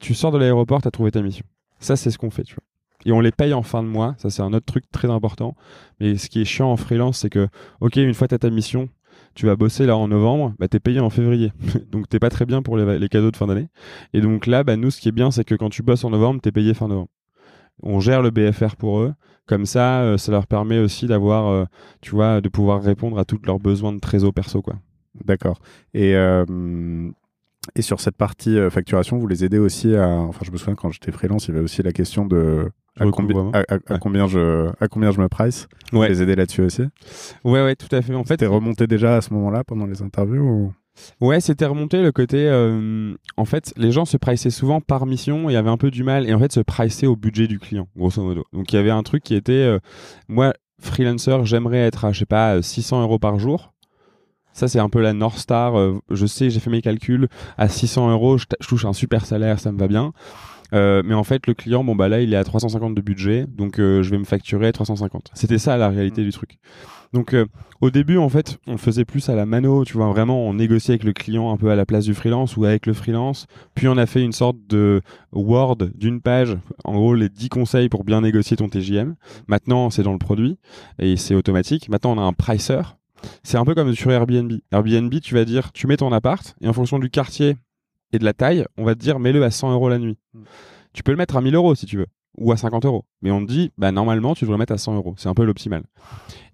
[0.00, 1.44] tu sors de l'aéroport, tu as trouvé ta mission.
[1.78, 2.64] Ça, c'est ce qu'on fait, tu vois.
[3.04, 5.54] Et on les paye en fin de mois, ça c'est un autre truc très important.
[6.00, 7.46] Mais ce qui est chiant en freelance, c'est que,
[7.80, 8.88] ok, une fois que tu as ta mission,
[9.36, 11.52] tu vas bosser là en novembre, bah, t'es payé en février.
[11.92, 13.68] donc t'es pas très bien pour les, cadeaux de fin d'année.
[14.12, 16.10] Et donc là, bah, nous, ce qui est bien, c'est que quand tu bosses en
[16.10, 17.10] novembre, t'es payé fin novembre.
[17.84, 19.14] On gère le BFR pour eux.
[19.46, 21.64] Comme ça, euh, ça leur permet aussi d'avoir, euh,
[22.00, 24.74] tu vois, de pouvoir répondre à tous leurs besoins de trésor perso, quoi.
[25.24, 25.60] D'accord.
[25.94, 26.44] Et, euh,
[27.74, 30.08] et sur cette partie euh, facturation, vous les aidez aussi à.
[30.08, 32.70] Enfin, je me souviens quand j'étais freelance, il y avait aussi la question de.
[33.00, 33.98] À, combi- à- à- à Ouais.
[34.00, 36.08] combien je, à combien je me price Vous Ouais.
[36.08, 36.82] les aider là-dessus aussi?
[37.44, 38.14] Ouais, ouais, tout à fait.
[38.14, 40.72] En fait, remonté déjà à ce moment-là pendant les interviews ou...
[41.24, 42.48] Ouais, c'était remonté le côté.
[42.48, 46.02] euh, en fait, les gens se priçaient souvent par mission et avaient un peu du
[46.02, 48.42] mal et en fait se priçaient au budget du client, grosso modo.
[48.52, 49.78] Donc il y avait un truc qui était, euh,
[50.26, 53.72] moi, freelancer, j'aimerais être à, je sais pas, euh, 600 euros par jour.
[54.58, 55.78] Ça, c'est un peu la North Star.
[55.78, 57.28] euh, je sais, j'ai fait mes calculs.
[57.58, 60.12] À 600 euros, je, touche un super salaire, ça me va bien.
[60.74, 63.46] Euh, mais en fait, le client, bon, bah là, il est à 350 de budget,
[63.46, 65.30] donc euh, je vais me facturer 350.
[65.32, 66.58] C'était ça la réalité du truc.
[67.12, 67.46] Donc, euh,
[67.80, 70.94] au début, en fait, on faisait plus à la mano, tu vois, vraiment, on négociait
[70.94, 73.46] avec le client un peu à la place du freelance ou avec le freelance.
[73.76, 77.88] Puis, on a fait une sorte de Word d'une page, en gros, les 10 conseils
[77.88, 79.14] pour bien négocier ton TJM.
[79.46, 80.58] Maintenant, c'est dans le produit
[80.98, 81.88] et c'est automatique.
[81.88, 82.97] Maintenant, on a un pricer.
[83.42, 84.52] C'est un peu comme sur Airbnb.
[84.72, 87.56] Airbnb, tu vas dire, tu mets ton appart et en fonction du quartier
[88.12, 90.18] et de la taille, on va te dire, mets-le à 100 euros la nuit.
[90.34, 90.42] Mm.
[90.92, 92.06] Tu peux le mettre à 1000 euros si tu veux
[92.38, 93.04] ou à 50 euros.
[93.20, 95.14] Mais on te dit, bah, normalement, tu devrais le mettre à 100 euros.
[95.16, 95.82] C'est un peu l'optimal.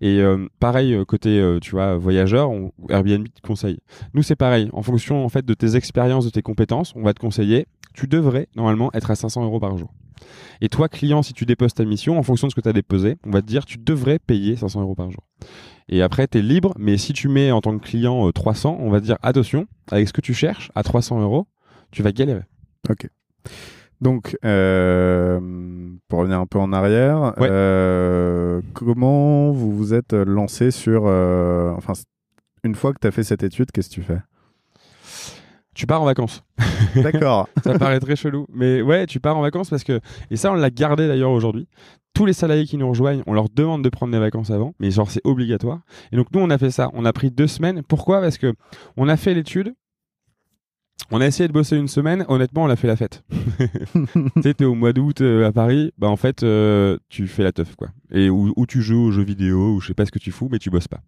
[0.00, 3.78] Et euh, pareil, euh, côté, euh, tu vois, voyageur, on, Airbnb te conseille.
[4.14, 4.70] Nous, c'est pareil.
[4.72, 8.06] En fonction, en fait, de tes expériences, de tes compétences, on va te conseiller, tu
[8.06, 9.92] devrais, normalement, être à 500 euros par jour.
[10.60, 12.72] Et toi, client, si tu déposes ta mission, en fonction de ce que tu as
[12.72, 15.22] déposé, on va te dire, tu devrais payer 500 euros par jour.
[15.88, 18.78] Et après, tu es libre, mais si tu mets en tant que client euh, 300,
[18.80, 21.46] on va te dire, attention, avec ce que tu cherches, à 300 euros,
[21.90, 22.42] tu vas galérer.
[24.00, 25.40] Donc, euh,
[26.08, 27.48] pour revenir un peu en arrière, Ouais.
[27.50, 31.04] euh, comment vous vous êtes lancé sur...
[31.06, 31.92] euh, enfin,
[32.64, 34.18] une fois que tu as fait cette étude, qu'est-ce que tu fais?
[35.74, 36.42] Tu pars en vacances.
[36.96, 37.48] D'accord.
[37.62, 38.46] ça paraît très chelou.
[38.52, 40.00] Mais ouais, tu pars en vacances parce que.
[40.30, 41.68] Et ça, on l'a gardé d'ailleurs aujourd'hui.
[42.14, 44.92] Tous les salariés qui nous rejoignent, on leur demande de prendre des vacances avant, mais
[44.92, 45.80] genre c'est obligatoire.
[46.12, 46.90] Et donc nous, on a fait ça.
[46.94, 47.82] On a pris deux semaines.
[47.82, 48.20] Pourquoi?
[48.20, 48.54] Parce que
[48.96, 49.74] on a fait l'étude.
[51.10, 53.24] On a essayé de bosser une semaine, honnêtement, on a fait la fête.
[53.94, 57.42] tu sais, t'es au mois d'août euh, à Paris, bah en fait, euh, tu fais
[57.42, 57.88] la teuf, quoi.
[58.10, 60.48] Et où, tu joues aux jeux vidéo, ou je sais pas ce que tu fous,
[60.50, 61.00] mais tu bosses pas.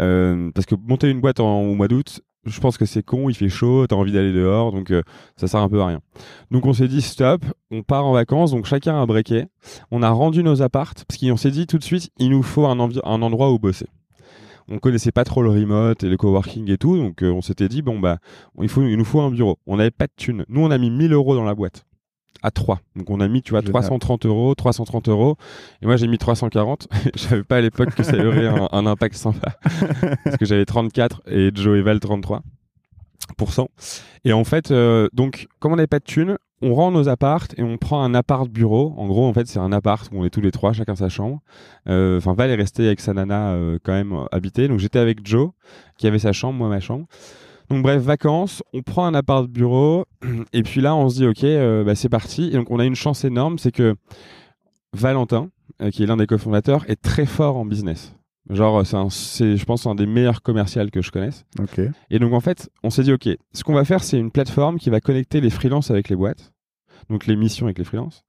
[0.00, 3.28] Euh, parce que monter une boîte en, au mois d'août, je pense que c'est con,
[3.28, 4.92] il fait chaud, t'as envie d'aller dehors, donc
[5.36, 6.00] ça sert un peu à rien.
[6.50, 9.06] Donc on s'est dit stop, on part en vacances, donc chacun a un.
[9.90, 12.66] On a rendu nos appartes, parce qu'on s'est dit tout de suite, il nous faut
[12.66, 13.86] un, un endroit où bosser
[14.68, 17.68] on connaissait pas trop le remote et le coworking et tout, donc euh, on s'était
[17.68, 18.18] dit bon bah
[18.60, 19.58] il faut il nous faut un bureau.
[19.66, 20.44] On n'avait pas de thunes.
[20.48, 21.84] Nous on a mis 1000 euros dans la boîte
[22.42, 22.80] à 3.
[22.96, 25.36] Donc on a mis, tu vois, 330 euros, 330 euros.
[25.82, 26.88] Et moi j'ai mis 340.
[27.14, 29.56] Je savais pas à l'époque que ça aurait un, un impact sympa.
[30.24, 32.42] parce que j'avais 34 et Joe et Val 33.
[34.24, 37.54] Et en fait, euh, donc, comme on n'avait pas de thunes, on rend nos appartes
[37.56, 38.94] et on prend un appart bureau.
[38.96, 41.08] En gros, en fait, c'est un appart où on est tous les trois, chacun sa
[41.08, 41.40] chambre.
[41.88, 44.66] Euh, enfin, Val est resté avec sa nana euh, quand même habité.
[44.68, 45.50] Donc, j'étais avec Joe,
[45.98, 47.06] qui avait sa chambre, moi ma chambre.
[47.70, 50.04] Donc, bref, vacances, on prend un appart bureau.
[50.52, 52.48] Et puis là, on se dit, OK, bah, c'est parti.
[52.48, 53.94] Et donc, on a une chance énorme, c'est que
[54.94, 55.50] Valentin,
[55.92, 58.14] qui est l'un des cofondateurs, est très fort en business.
[58.50, 61.44] Genre, c'est, je pense, un des meilleurs commerciaux que je connaisse.
[62.10, 64.78] Et donc, en fait, on s'est dit, OK, ce qu'on va faire, c'est une plateforme
[64.78, 66.52] qui va connecter les freelances avec les boîtes.
[67.10, 68.24] Donc, les missions avec les freelances.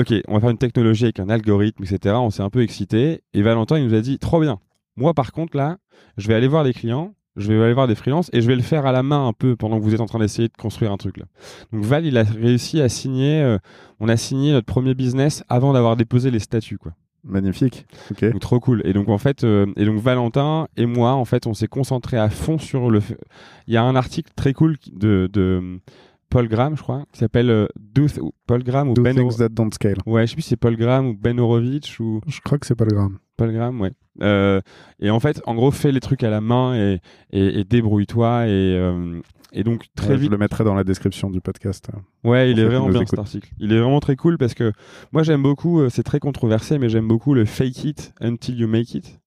[0.00, 2.16] OK, on va faire une technologie avec un algorithme, etc.
[2.18, 3.22] On s'est un peu excité.
[3.32, 4.58] Et Valentin, il nous a dit, trop bien.
[4.96, 5.78] Moi, par contre, là,
[6.16, 8.56] je vais aller voir les clients, je vais aller voir des freelances et je vais
[8.56, 10.56] le faire à la main un peu pendant que vous êtes en train d'essayer de
[10.56, 11.24] construire un truc là.
[11.72, 13.58] Donc Val, il a réussi à signer, euh,
[14.00, 16.92] on a signé notre premier business avant d'avoir déposé les statuts, quoi.
[17.24, 17.86] Magnifique.
[18.20, 18.80] Donc, trop cool.
[18.84, 22.16] Et donc en fait, euh, et donc Valentin et moi, en fait, on s'est concentré
[22.16, 23.00] à fond sur le.
[23.66, 25.80] Il y a un article très cool de, de
[26.30, 27.66] Paul Graham, je crois, qui s'appelle euh,
[28.46, 29.16] Paul Graham ou Do Ben.
[29.16, 29.96] Things that don't scale.
[30.06, 32.20] Ouais, je sais plus si c'est Paul Graham ou Ben Horowitz ou.
[32.26, 33.18] Je crois que c'est Paul Graham.
[33.36, 33.92] Paul Graham, ouais.
[34.20, 34.60] Euh,
[35.00, 37.00] et en fait, en gros, fais les trucs à la main et,
[37.32, 38.92] et, débrouille-toi et,
[39.52, 40.26] et donc très vite.
[40.26, 41.88] Je le mettrai dans la description du podcast.
[42.24, 43.50] Ouais, il est vraiment bien cet article.
[43.58, 44.72] Il est vraiment très cool parce que
[45.12, 48.68] moi j'aime beaucoup, euh, c'est très controversé, mais j'aime beaucoup le fake it until you
[48.68, 49.20] make it.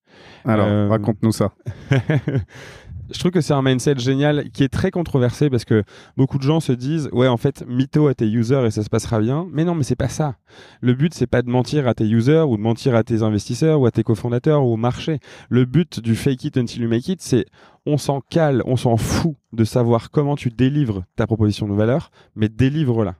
[0.44, 1.52] Alors, euh, raconte-nous ça.
[3.10, 5.82] je trouve que c'est un mindset génial qui est très controversé parce que
[6.16, 8.88] beaucoup de gens se disent ouais en fait mytho à tes users et ça se
[8.88, 9.46] passera bien.
[9.52, 10.36] Mais non mais c'est pas ça.
[10.80, 13.80] Le but c'est pas de mentir à tes users ou de mentir à tes investisseurs
[13.80, 15.18] ou à tes cofondateurs ou au marché.
[15.48, 17.46] Le but du fake it until you make it c'est
[17.86, 22.10] on s'en cale on s'en fout de savoir comment tu délivres ta proposition de valeur
[22.36, 23.16] mais délivre-la.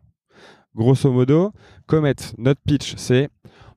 [0.74, 1.52] Grosso modo
[1.86, 3.28] Comet notre pitch c'est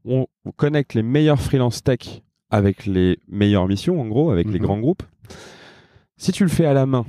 [0.06, 4.66] on connecte les meilleurs freelance tech avec les meilleures missions en gros avec les mhm.
[4.66, 5.04] grands groupes
[6.18, 7.06] si tu le fais à la main,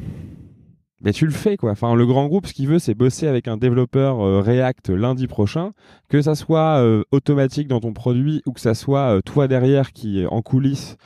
[1.03, 1.75] ben tu le fais quoi.
[1.95, 5.73] Le grand groupe, ce qu'il veut, c'est bosser avec un développeur euh, React lundi prochain,
[6.09, 9.93] que ça soit euh, automatique dans ton produit ou que ça soit euh, toi derrière
[9.93, 10.97] qui en coulisses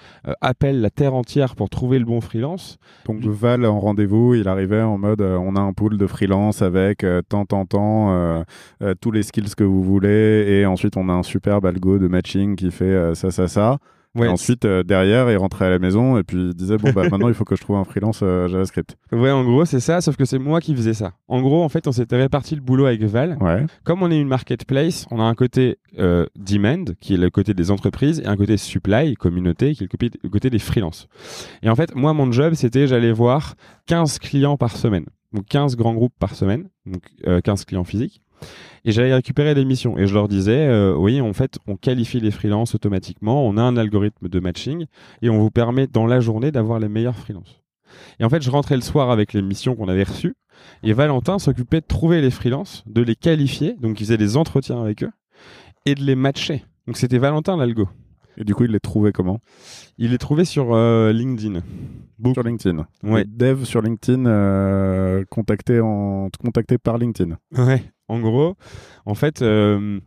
[0.41, 2.79] appelle la terre entière pour trouver le bon freelance.
[3.07, 7.05] Donc Val en rendez-vous, il arrivait en mode on a un pool de freelance avec
[7.29, 8.45] tant tant tant
[9.01, 12.55] tous les skills que vous voulez et ensuite on a un superbe algo de matching
[12.55, 13.79] qui fait ça ça ça.
[14.17, 17.03] Ouais, ensuite, euh, derrière, il rentrait à la maison et puis il disait Bon, bah
[17.11, 18.97] maintenant, il faut que je trouve un freelance euh, JavaScript.
[19.13, 21.13] Ouais, en gros, c'est ça, sauf que c'est moi qui faisais ça.
[21.29, 23.39] En gros, en fait, on s'était réparti le boulot avec Val.
[23.41, 23.65] Ouais.
[23.85, 27.55] Comme on est une marketplace, on a un côté euh, demand, qui est le côté
[27.55, 31.07] des entreprises, et un côté supply, communauté, qui est le côté des freelances.
[31.63, 33.55] Et en fait, moi, mon job, c'était j'allais voir
[33.87, 35.07] 15 clients par semaine.
[35.33, 37.03] Donc 15 grands groupes par semaine, donc
[37.45, 38.21] 15 clients physiques
[38.85, 39.99] et j'allais récupérer des missions.
[39.99, 43.63] Et je leur disais, euh, oui, en fait, on qualifie les freelances automatiquement, on a
[43.63, 44.87] un algorithme de matching
[45.23, 47.63] et on vous permet dans la journée d'avoir les meilleurs freelances.
[48.19, 50.35] Et en fait, je rentrais le soir avec les missions qu'on avait reçues
[50.83, 54.81] et Valentin s'occupait de trouver les freelances, de les qualifier, donc il faisait des entretiens
[54.81, 55.11] avec eux
[55.87, 56.65] et de les matcher.
[56.87, 57.89] Donc c'était Valentin l'algo.
[58.37, 59.41] Et du coup, il les trouvait comment?
[59.99, 61.61] Il les trouvait sur euh, LinkedIn.
[62.33, 62.87] Sur LinkedIn.
[63.03, 63.25] Ouais.
[63.27, 66.29] Dev sur LinkedIn, euh, contacté, en...
[66.43, 67.37] contacté par LinkedIn.
[67.57, 67.83] Ouais.
[68.11, 68.57] En gros,
[69.07, 69.41] en fait.
[69.43, 70.01] Euh,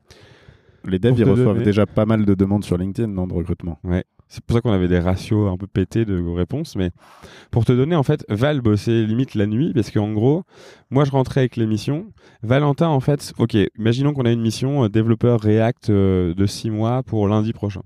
[0.86, 3.80] les devs, ils reçoivent déjà pas mal de demandes sur LinkedIn, non, de recrutement.
[3.86, 4.04] Ouais.
[4.28, 6.76] C'est pour ça qu'on avait des ratios un peu pétés de réponses.
[6.76, 6.92] Mais
[7.52, 10.44] pour te donner, en fait, Val bossait limite la nuit parce qu'en gros,
[10.89, 12.08] moi, je rentrais avec les missions.
[12.42, 16.72] Valentin, en fait, ok, imaginons qu'on a une mission euh, développeur React euh, de 6
[16.72, 17.82] mois pour lundi prochain.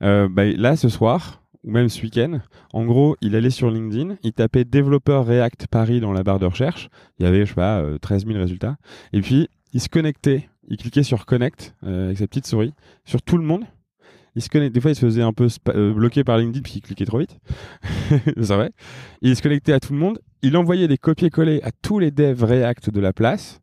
[0.00, 2.40] Bah, là, ce soir, ou même ce week-end.
[2.72, 6.46] En gros, il allait sur LinkedIn, il tapait développeur React Paris dans la barre de
[6.46, 6.88] recherche.
[7.18, 8.76] Il y avait, je sais pas, 13 euh, 000 résultats.
[9.12, 12.72] Et puis, il se connectait, il cliquait sur Connect euh, avec sa petite souris
[13.04, 13.64] sur tout le monde.
[14.36, 17.18] Des fois, il se faisait un peu euh, bloqué par LinkedIn puis il cliquait trop
[17.18, 17.36] vite.
[18.10, 18.70] c'est vrai.
[19.22, 22.44] Il se connectait à tout le monde il envoyait des copier-coller à tous les devs
[22.44, 23.59] React de la place.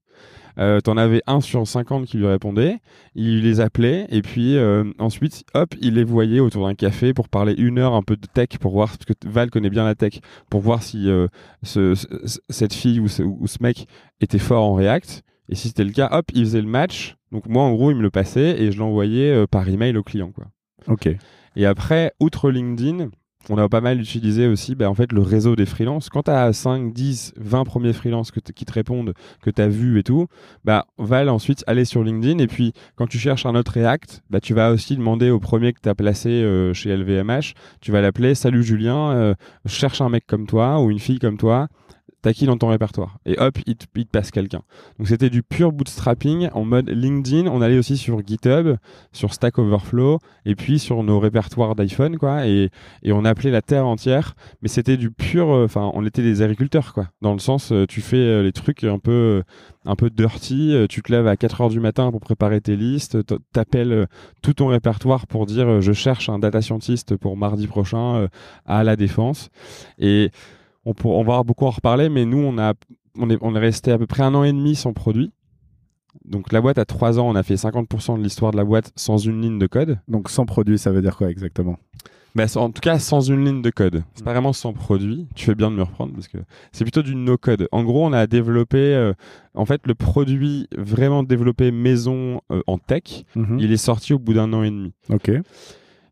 [0.59, 2.77] Euh, T'en avais un sur 50 qui lui répondait,
[3.15, 7.29] il les appelait et puis euh, ensuite, hop, il les voyait autour d'un café pour
[7.29, 9.95] parler une heure un peu de tech pour voir parce que Val connaît bien la
[9.95, 11.27] tech pour voir si euh,
[11.63, 13.87] ce, ce- cette fille ou ce, ou ce mec
[14.21, 15.23] était fort en React.
[15.49, 17.15] Et si c'était le cas, hop, il faisait le match.
[17.31, 20.03] Donc moi, en gros, il me le passait et je l'envoyais euh, par email au
[20.03, 20.45] client, quoi.
[20.87, 21.07] Ok.
[21.55, 23.09] Et après, outre LinkedIn,
[23.49, 26.09] on a pas mal utilisé aussi bah, en fait, le réseau des freelances.
[26.09, 29.99] Quand tu as 5, 10, 20 premiers freelances qui te répondent, que tu as vu
[29.99, 30.27] et tout,
[30.65, 32.39] bah, va ensuite aller sur LinkedIn.
[32.39, 35.73] Et puis, quand tu cherches un autre React, bah, tu vas aussi demander au premier
[35.73, 39.33] que tu as placé euh, chez LVMH, tu vas l'appeler Salut Julien, euh,
[39.65, 41.67] cherche un mec comme toi ou une fille comme toi.
[42.33, 44.61] Qui dans ton répertoire Et hop, il te, passe quelqu'un.
[44.97, 47.47] Donc c'était du pur bootstrapping en mode LinkedIn.
[47.47, 48.77] On allait aussi sur GitHub,
[49.11, 52.47] sur Stack Overflow, et puis sur nos répertoires d'iPhone, quoi.
[52.47, 52.69] Et,
[53.05, 55.51] on appelait la terre entière, mais c'était du pur.
[55.51, 57.09] euh, Enfin, on était des agriculteurs, quoi.
[57.21, 59.43] Dans le sens, euh, tu fais euh, les trucs un peu,
[59.85, 60.73] un peu dirty.
[60.89, 63.17] tu te lèves à 4 heures du matin pour préparer tes listes.
[63.53, 64.07] T'appelles
[64.41, 68.27] tout ton répertoire pour dire je cherche un data scientist pour mardi prochain
[68.65, 69.49] à la défense.
[69.99, 70.31] Et
[70.87, 72.73] on, pour, on va beaucoup en reparler, mais nous, on a,
[73.17, 75.31] on est, on est resté à peu près un an et demi sans produit.
[76.25, 78.91] Donc la boîte a 3 ans, on a fait 50% de l'histoire de la boîte
[78.95, 79.99] sans une ligne de code.
[80.07, 81.77] Donc sans produit, ça veut dire quoi exactement?
[82.35, 84.03] Bah, en tout cas, sans une ligne de code.
[84.13, 85.27] C'est pas vraiment sans produit.
[85.35, 86.37] Tu fais bien de me reprendre parce que
[86.71, 87.67] c'est plutôt du no-code.
[87.71, 89.13] En gros, on a développé, euh,
[89.55, 93.25] en fait, le produit vraiment développé maison euh, en tech.
[93.35, 93.57] Mhm.
[93.59, 94.93] Il est sorti au bout d'un an et demi.
[95.09, 95.31] Ok.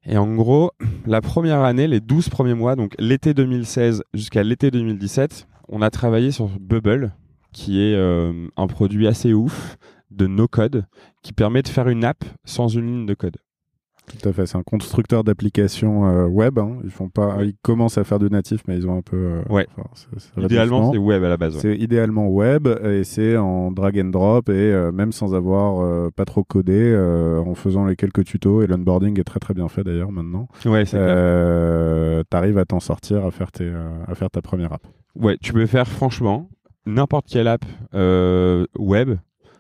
[0.08, 0.72] Et en gros,
[1.06, 5.90] la première année, les 12 premiers mois, donc l'été 2016 jusqu'à l'été 2017, on a
[5.90, 7.14] travaillé sur Bubble,
[7.52, 9.78] qui est euh, un produit assez ouf
[10.12, 10.86] de no-code
[11.24, 13.38] qui permet de faire une app sans une ligne de code.
[14.08, 14.46] Tout à fait.
[14.46, 16.60] C'est un constructeur d'applications euh, web.
[16.60, 16.78] hein.
[16.84, 17.38] Ils font pas.
[17.44, 19.18] Ils commencent à faire du natif, mais ils ont un peu.
[19.18, 19.68] euh, Ouais.
[20.38, 21.56] Idéalement, c'est web à la base.
[21.56, 21.62] ouais.
[21.62, 26.26] C'est idéalement web et c'est en drag and drop et euh, même sans avoir pas
[26.26, 26.96] trop codé,
[27.46, 30.48] en faisant les quelques tutos et l'onboarding est très très bien fait d'ailleurs maintenant.
[30.66, 30.98] Ouais, c'est
[32.30, 33.72] T'arrives à t'en sortir, à faire, tes,
[34.08, 34.84] à faire ta première app.
[35.16, 36.50] Ouais, tu peux faire franchement
[36.86, 37.66] n'importe quelle app
[38.78, 39.18] web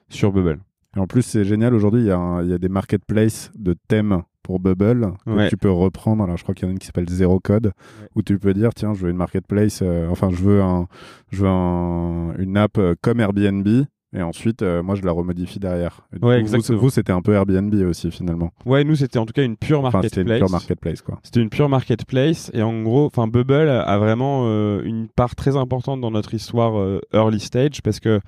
[0.09, 0.59] sur Bubble.
[0.95, 1.73] Et en plus, c'est génial.
[1.73, 5.49] Aujourd'hui, il y, y a des marketplaces de thèmes pour Bubble que Ouais.
[5.49, 6.23] tu peux reprendre.
[6.23, 7.71] Alors, je crois qu'il y en a une qui s'appelle Zero Code
[8.15, 10.87] où tu peux dire tiens, je veux une marketplace, euh, enfin, je veux, un,
[11.31, 13.67] je veux un- une app euh, comme Airbnb.
[14.16, 16.07] Et ensuite, euh, moi, je la remodifie derrière.
[16.13, 16.80] Et du Ouais, coup, vous- exactement.
[16.80, 18.51] Vous, c'était un peu Airbnb aussi, finalement.
[18.66, 20.39] Ouais, nous c'était en tout cas une pure Enfin, c'était marketplace.
[20.39, 21.20] une pure marketplace, quoi.
[21.24, 25.55] C'était une pure marketplace et en gros, enfin Bubble a vraiment euh, une part très
[25.57, 28.20] importante dans notre histoire euh, early stage parce que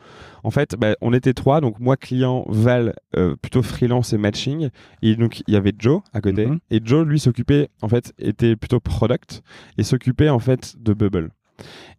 [0.44, 2.94] en fait, bah, on était trois, donc moi client, Val
[3.42, 4.70] plutôt freelance et matching
[5.02, 6.60] et donc il y avait Joe à côté Mhm.
[6.70, 9.42] et Joe lui s'occupait en fait était plutôt product
[9.78, 11.32] et s'occupait en fait de Bubble.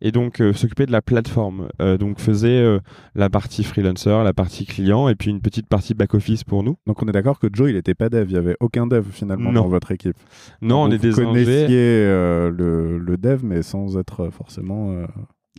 [0.01, 2.79] Et donc euh, s'occupait de la plateforme, Euh, donc faisait euh,
[3.15, 6.77] la partie freelancer, la partie client et puis une petite partie back office pour nous.
[6.87, 8.27] Donc, on est d'accord que Joe, il n'était pas dev.
[8.29, 9.63] Il y avait aucun dev, finalement, Non.
[9.63, 10.17] dans votre équipe.
[10.63, 14.95] Non, on est des connaissiez le, le dev, mais sans être forcément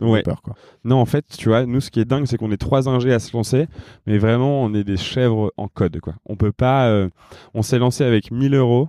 [0.00, 0.20] Ouais.
[0.22, 0.54] développeur, quoi.
[0.84, 3.12] Non, en fait, tu vois, nous, ce qui est dingue, c'est qu'on est trois ingés
[3.12, 3.66] à se lancer,
[4.06, 6.14] mais vraiment, on est des chèvres en code, quoi.
[6.24, 7.06] On peut pas.
[7.52, 8.88] on s'est lancé avec 1000 euros,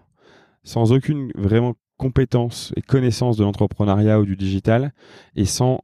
[0.64, 4.92] sans aucune vraiment compétence et connaissance de l'entrepreneuriat ou du digital,
[5.36, 5.84] et sans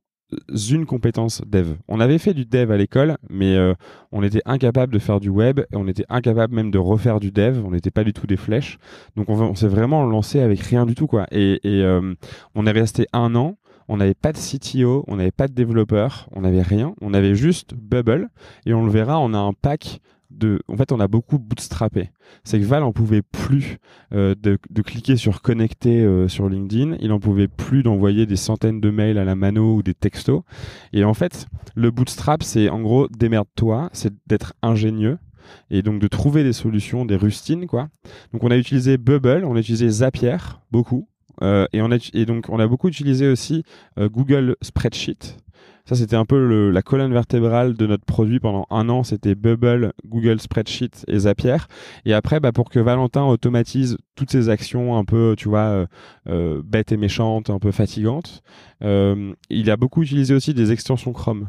[0.72, 1.76] une compétence dev.
[1.88, 3.76] On avait fait du dev à l'école, mais euh,
[4.12, 7.32] on était incapable de faire du web, et on était incapable même de refaire du
[7.32, 7.64] dev.
[7.64, 8.80] On n'était pas du tout des flèches.
[9.16, 11.28] Donc, on, s'est vraiment lancé avec rien du tout, quoi.
[11.32, 12.16] Et, et, euh,
[12.56, 13.58] on est resté un an.
[13.88, 16.94] On n'avait pas de CTO, on n'avait pas de développeur, on n'avait rien.
[17.00, 18.28] On avait juste Bubble.
[18.66, 20.02] Et on le verra, on a un pack
[20.68, 22.12] En fait, on a beaucoup bootstrappé.
[22.44, 23.78] C'est que Val en pouvait plus
[24.14, 26.98] euh, de, cliquer sur connecter euh, sur LinkedIn.
[27.00, 30.42] Il en pouvait plus d'envoyer des centaines de mails à la mano ou des textos.
[30.94, 35.18] Et en fait, le bootstrap, c'est en gros démerde-toi, c'est d'être ingénieux
[35.70, 37.88] et donc de trouver des solutions, des rustines quoi.
[38.34, 40.38] Donc on a utilisé Bubble, on a utilisé Zapier
[40.72, 41.08] beaucoup.
[41.44, 41.80] Euh, et,
[42.14, 43.64] et donc, on a beaucoup utilisé aussi
[43.98, 45.38] Google Spreadsheet.
[45.88, 49.04] Ça, c'était un peu la colonne vertébrale de notre produit pendant un an.
[49.04, 51.56] C'était Bubble, Google Spreadsheet et Zapier.
[52.04, 55.86] Et après, bah, pour que Valentin automatise toutes ces actions un peu, tu vois, euh,
[56.28, 58.42] euh, bêtes et méchantes, un peu fatigantes,
[58.84, 61.48] euh, il a beaucoup utilisé aussi des extensions Chrome.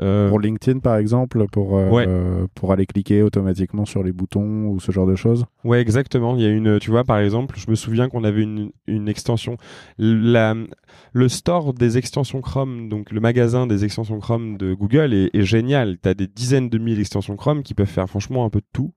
[0.00, 2.04] Euh, Pour LinkedIn, par exemple, pour, euh, Ouais.
[2.06, 5.46] euh, pour aller cliquer automatiquement sur les boutons ou ce genre de choses.
[5.64, 6.36] Ouais, exactement.
[6.36, 9.08] Il y a une, tu vois, par exemple, je me souviens qu'on avait une, une
[9.08, 9.56] extension,
[9.98, 10.54] la,
[11.14, 15.42] le store des extensions Chrome, donc le magasin des extensions Chrome de Google est, est
[15.44, 15.96] génial.
[16.02, 18.66] Tu as des dizaines de mille extensions Chrome qui peuvent faire franchement un peu de
[18.72, 18.92] tout.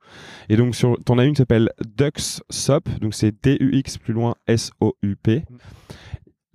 [0.50, 4.36] Et donc, sur, t'en as une qui s'appelle Dux SOP, donc c'est D-U-X plus loin
[4.48, 5.46] S-O-U-P.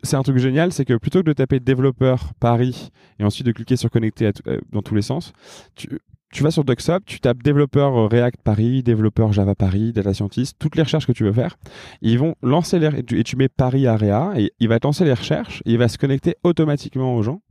[0.07, 3.53] C'est un truc génial, c'est que plutôt que de taper développeur Paris et ensuite de
[3.53, 5.33] cliquer sur connecter euh, dans tous les sens,
[5.75, 5.89] tu,
[6.33, 10.57] tu vas sur DuckSop, tu tapes développeur euh, React Paris, développeur Java Paris, data scientist,
[10.59, 11.57] toutes les recherches que tu veux faire.
[12.03, 15.15] Ils vont lancer les et tu, mets Paris Area et il va te lancer les
[15.15, 17.43] recherches, et il va se connecter automatiquement aux gens.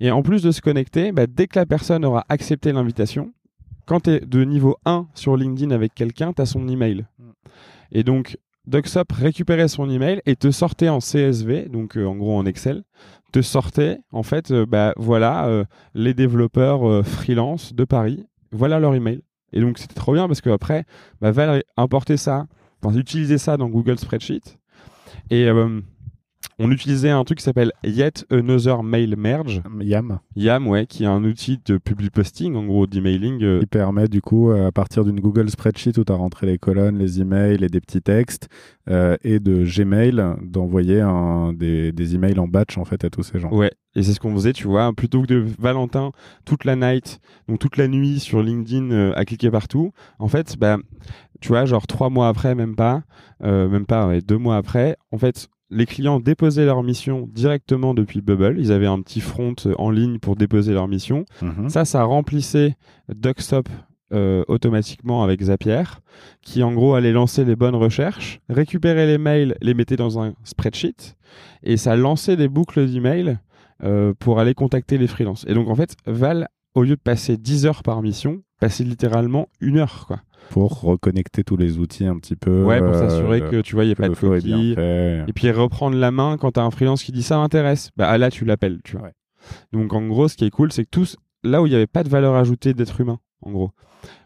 [0.00, 3.32] Et en plus de se connecter, bah, dès que la personne aura accepté l'invitation,
[3.86, 7.06] quand tu es de niveau 1 sur LinkedIn avec quelqu'un, tu as son email.
[7.18, 7.30] Mm.
[7.92, 8.36] Et donc,
[8.66, 12.84] DuckSop récupérait son email et te sortait en CSV, donc euh, en gros en Excel,
[13.32, 18.94] te sortait en fait, euh, bah voilà, euh, les développeurs freelance de Paris, voilà leur
[18.94, 19.22] email.
[19.52, 20.84] Et donc c'était trop bien parce qu'après,
[21.20, 22.46] bah, va importer ça,
[22.94, 24.58] utiliser ça dans Google Spreadsheet.
[25.30, 25.48] Et
[26.58, 29.62] on utilisait un truc qui s'appelle Yet Another Mail Merge.
[29.80, 30.20] YAM.
[30.36, 33.42] YAM, ouais, qui est un outil de public posting, en gros, d'emailing.
[33.42, 33.60] Euh.
[33.60, 36.98] Qui permet, du coup, à partir d'une Google Spreadsheet où tu as rentré les colonnes,
[36.98, 38.48] les emails et des petits textes,
[38.88, 41.04] euh, et de Gmail, d'envoyer
[41.54, 43.50] des, des emails en batch, en fait, à tous ces gens.
[43.50, 46.12] Ouais, et c'est ce qu'on faisait, tu vois, plutôt que de Valentin
[46.44, 49.92] toute la night, donc toute la nuit sur LinkedIn euh, à cliquer partout.
[50.18, 50.78] En fait, bah,
[51.40, 53.02] tu vois, genre trois mois après, même pas,
[53.40, 58.56] même pas, deux mois après, en fait, les clients déposaient leur mission directement depuis Bubble.
[58.58, 61.24] Ils avaient un petit front euh, en ligne pour déposer leur mission.
[61.42, 61.68] Mhm.
[61.68, 62.76] Ça, ça remplissait
[63.08, 63.68] DuckStop
[64.12, 65.82] euh, automatiquement avec Zapier,
[66.42, 70.34] qui en gros allait lancer les bonnes recherches, récupérer les mails, les mettait dans un
[70.44, 71.16] spreadsheet,
[71.62, 73.38] et ça lançait des boucles d'emails
[73.82, 75.44] euh, pour aller contacter les freelances.
[75.48, 79.48] Et donc en fait, Val, au lieu de passer 10 heures par mission, passait littéralement
[79.60, 80.04] une heure.
[80.06, 82.64] quoi pour reconnecter tous les outils un petit peu.
[82.64, 84.74] Ouais, pour s'assurer euh, que tu vois, il n'y a pas de cookies.
[84.76, 87.90] Et puis reprendre la main quand tu as un freelance qui dit ça m'intéresse.
[87.96, 89.10] Bah là, tu l'appelles, tu vois.
[89.72, 91.86] Donc en gros, ce qui est cool, c'est que tous, là où il n'y avait
[91.86, 93.70] pas de valeur ajoutée d'être humain, en gros,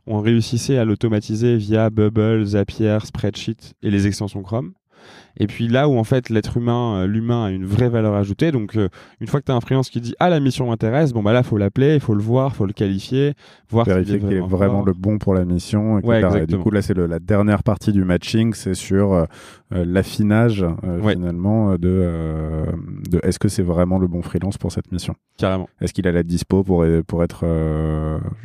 [0.07, 4.73] on réussissait à l'automatiser via Bubble, Zapier, Spreadsheet et les extensions Chrome.
[5.37, 8.51] Et puis là où en fait l'être humain, euh, l'humain a une vraie valeur ajoutée.
[8.51, 8.89] Donc euh,
[9.21, 11.33] une fois que tu as un freelance qui dit ah la mission m'intéresse, bon bah
[11.33, 13.35] là faut l'appeler, il faut le voir, faut le qualifier,
[13.71, 15.99] voir vérifier qu'il est vraiment, le bon pour la mission.
[15.99, 19.25] Et du coup là c'est la dernière partie du matching, c'est sur euh,
[19.71, 20.65] l'affinage
[21.07, 22.67] finalement de,
[23.11, 25.15] de est-ce que c'est vraiment le bon freelance pour cette mission?
[25.37, 25.69] Carrément.
[25.81, 27.47] Est-ce qu'il a la dispo pour pour être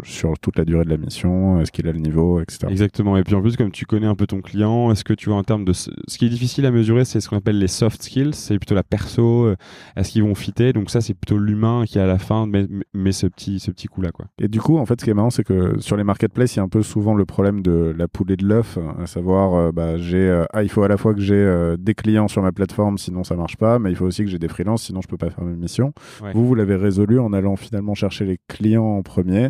[0.03, 1.59] sur toute la durée de la mission?
[1.59, 2.67] Est-ce qu'il a le niveau, etc.
[2.69, 3.17] Exactement.
[3.17, 5.37] Et puis en plus comme tu connais un peu ton client, est-ce que tu vois
[5.37, 8.01] en termes de ce qui est difficile à mesurer c'est ce qu'on appelle les soft
[8.01, 8.33] skills.
[8.33, 9.45] C'est plutôt la perso.
[9.45, 9.55] Euh,
[9.95, 13.27] est-ce qu'ils vont fitter Donc ça, c'est plutôt l'humain qui à la fin met, ce
[13.27, 14.11] petit, ce petit coup-là.
[14.11, 14.25] Quoi.
[14.39, 16.57] Et du coup, en fait, ce qui est marrant, c'est que sur les marketplaces, il
[16.57, 19.53] y a un peu souvent le problème de la poule et de l'œuf, à savoir,
[19.53, 21.33] euh, bah, j'ai, euh, ah, il faut à la fois que j'ai
[21.77, 24.39] des clients sur ma plateforme, sinon ça marche pas, mais il faut aussi que j'ai
[24.39, 25.93] des freelances, sinon je peux pas faire mes missions.
[26.33, 29.49] Vous, vous l'avez résolu en allant finalement chercher les clients en premier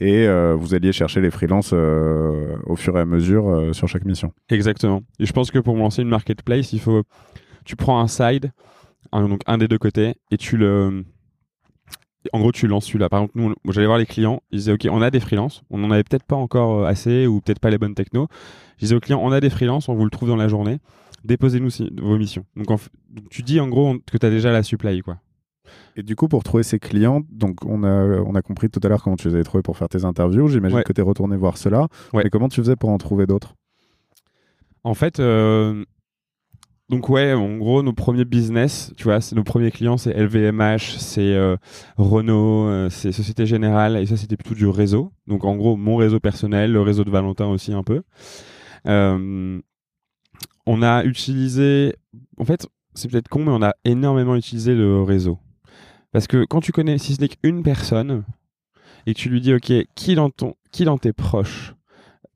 [0.00, 4.32] et vous alliez chercher les freelances au fur et à mesure sur chaque mission.
[4.48, 5.02] Exactement.
[5.18, 7.02] Et je pense que pour lancer une marketplace, il faut
[7.68, 8.50] tu prends un side,
[9.12, 11.04] donc un des deux côtés, et tu le.
[12.32, 13.08] En gros, tu lances celui-là.
[13.08, 15.78] Par exemple, nous, j'allais voir les clients, ils disaient Ok, on a des freelances, on
[15.78, 18.26] n'en avait peut-être pas encore euh, assez ou peut-être pas les bonnes techno.
[18.78, 20.78] Je disais aux clients On a des freelances, on vous le trouve dans la journée,
[21.24, 21.68] déposez-nous
[22.00, 22.44] vos missions.
[22.56, 22.80] Donc,
[23.30, 25.18] tu dis en gros que tu as déjà la supply, quoi.
[25.96, 28.88] Et du coup, pour trouver ces clients, donc on a, on a compris tout à
[28.88, 30.48] l'heure comment tu les avais trouvés pour faire tes interviews.
[30.48, 31.88] J'imagine que tu es retourné voir cela.
[32.14, 33.54] Mais comment tu faisais pour en trouver d'autres?
[34.84, 35.84] En fait, euh,
[36.88, 41.34] donc ouais, en gros, nos premiers business, tu vois, nos premiers clients, c'est LVMH, c'est
[41.34, 41.56] euh,
[41.96, 45.12] Renault, euh, c'est Société Générale, et ça, c'était plutôt du réseau.
[45.26, 48.02] Donc en gros, mon réseau personnel, le réseau de Valentin aussi un peu.
[50.70, 51.94] On a utilisé,
[52.36, 55.38] en fait, c'est peut-être con, mais on a énormément utilisé le réseau.
[56.12, 58.24] Parce que quand tu connais, si ce n'est qu'une personne,
[59.06, 61.74] et que tu lui dis, OK, qui dans, ton, qui dans tes proches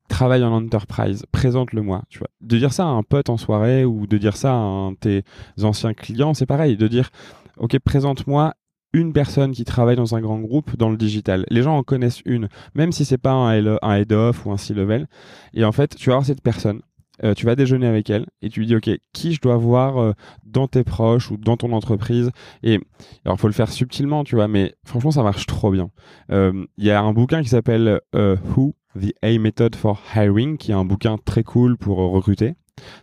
[0.09, 2.03] travaille en enterprise, présente-le-moi.
[2.41, 4.97] De dire ça à un pote en soirée ou de dire ça à un de
[4.97, 5.23] tes
[5.61, 7.09] anciens clients, c'est pareil, de dire
[7.57, 8.53] OK, présente-moi
[8.93, 11.45] une personne qui travaille dans un grand groupe dans le digital.
[11.49, 15.07] Les gens en connaissent une, même si c'est pas un, un head-off ou un C-level.
[15.53, 16.81] Et en fait, tu vas voir cette personne,
[17.23, 19.97] euh, tu vas déjeuner avec elle et tu lui dis ok qui je dois voir
[19.97, 20.13] euh,
[20.45, 22.31] dans tes proches ou dans ton entreprise
[22.63, 22.79] et
[23.23, 25.89] alors faut le faire subtilement tu vois mais franchement ça marche trop bien
[26.31, 30.71] euh, il y a un bouquin qui s'appelle Who The A Method for Hiring, qui
[30.71, 32.53] est un bouquin très cool pour recruter,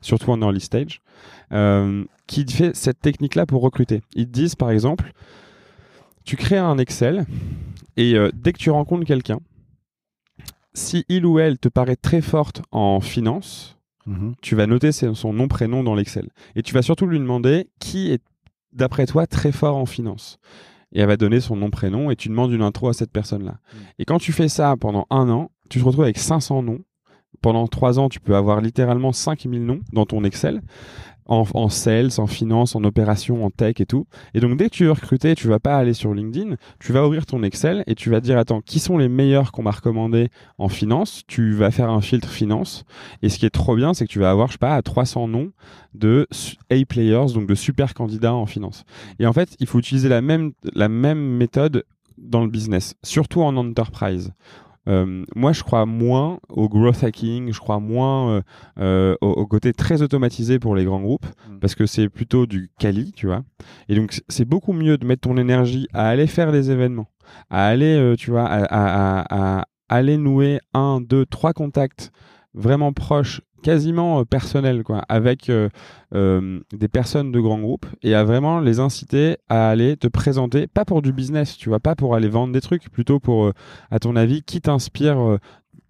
[0.00, 1.00] surtout en early stage,
[2.28, 4.00] qui fait cette technique-là pour recruter.
[4.14, 5.12] Ils te disent, par exemple,
[6.24, 7.26] tu crées un Excel
[7.96, 9.40] et dès que tu rencontres quelqu'un,
[10.74, 14.34] si il ou elle te paraît très forte en finance, mhm.
[14.40, 16.28] tu vas noter son nom, prénom dans l'Excel.
[16.56, 18.22] Et tu vas surtout lui demander qui est,
[18.72, 20.38] d'après toi, très fort en finance
[20.92, 23.58] et elle va donner son nom, prénom, et tu demandes une intro à cette personne-là.
[23.72, 23.80] Mhm.
[23.98, 26.80] Et quand tu fais ça pendant un an, tu te retrouves avec 500 noms.
[27.42, 30.62] Pendant 3 ans, tu peux avoir littéralement 5000 noms dans ton Excel.
[31.30, 34.06] En, sales, en finance, en opération, en tech et tout.
[34.34, 37.06] Et donc, dès que tu veux recruter, tu vas pas aller sur LinkedIn, tu vas
[37.06, 40.28] ouvrir ton Excel et tu vas dire, attends, qui sont les meilleurs qu'on m'a recommandé
[40.58, 41.22] en finance?
[41.28, 42.84] Tu vas faire un filtre finance.
[43.22, 45.28] Et ce qui est trop bien, c'est que tu vas avoir, je sais pas, 300
[45.28, 45.52] noms
[45.94, 46.26] de
[46.70, 48.84] A-players, donc de super candidats en finance.
[49.20, 51.84] Et en fait, il faut utiliser la même, la même méthode
[52.18, 54.32] dans le business, surtout en enterprise.
[54.88, 58.42] Euh, moi, je crois moins au growth hacking, je crois moins euh,
[58.78, 61.58] euh, au, au côté très automatisé pour les grands groupes, Mm.
[61.60, 63.42] parce que c'est plutôt du quali, tu vois.
[63.88, 67.08] Et donc, c'est beaucoup mieux de mettre ton énergie à aller faire des événements,
[67.50, 72.10] à aller, tu vois, à, à- à- à aller nouer un, deux, trois contacts
[72.54, 75.68] vraiment proches, quasiment euh, personnels, quoi, avec euh,
[76.14, 80.66] euh, des personnes de grands groupes et à vraiment les inciter à aller te présenter,
[80.66, 83.52] pas pour du business, tu vois, pas pour aller vendre des trucs, plutôt pour, euh,
[83.90, 85.38] à ton avis, qui t'inspire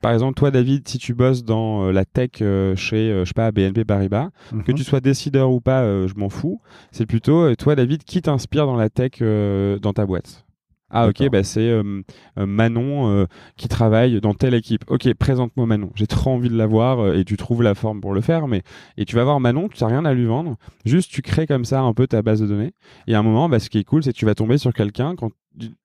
[0.03, 3.35] par exemple, toi, David, si tu bosses dans la tech euh, chez, euh, je sais
[3.35, 4.79] pas, BNP Paribas, que Mhm.
[4.79, 6.63] tu sois décideur ou pas, euh, je m'en fous.
[6.91, 10.47] C'est plutôt, toi, David, qui t'inspire dans la tech dans ta boîte
[10.91, 12.03] ah ok, bah c'est euh,
[12.39, 13.27] euh, Manon euh,
[13.57, 14.85] qui travaille dans telle équipe.
[14.89, 15.91] Ok, présente-moi Manon.
[15.95, 18.49] J'ai trop envie de la voir euh, et tu trouves la forme pour le faire.
[18.49, 18.63] Mais
[18.97, 20.57] et tu vas voir Manon, tu n'as rien à lui vendre.
[20.85, 22.73] Juste tu crées comme ça un peu ta base de données.
[23.07, 24.73] Et à un moment, bah, ce qui est cool, c'est que tu vas tomber sur
[24.73, 25.31] quelqu'un quand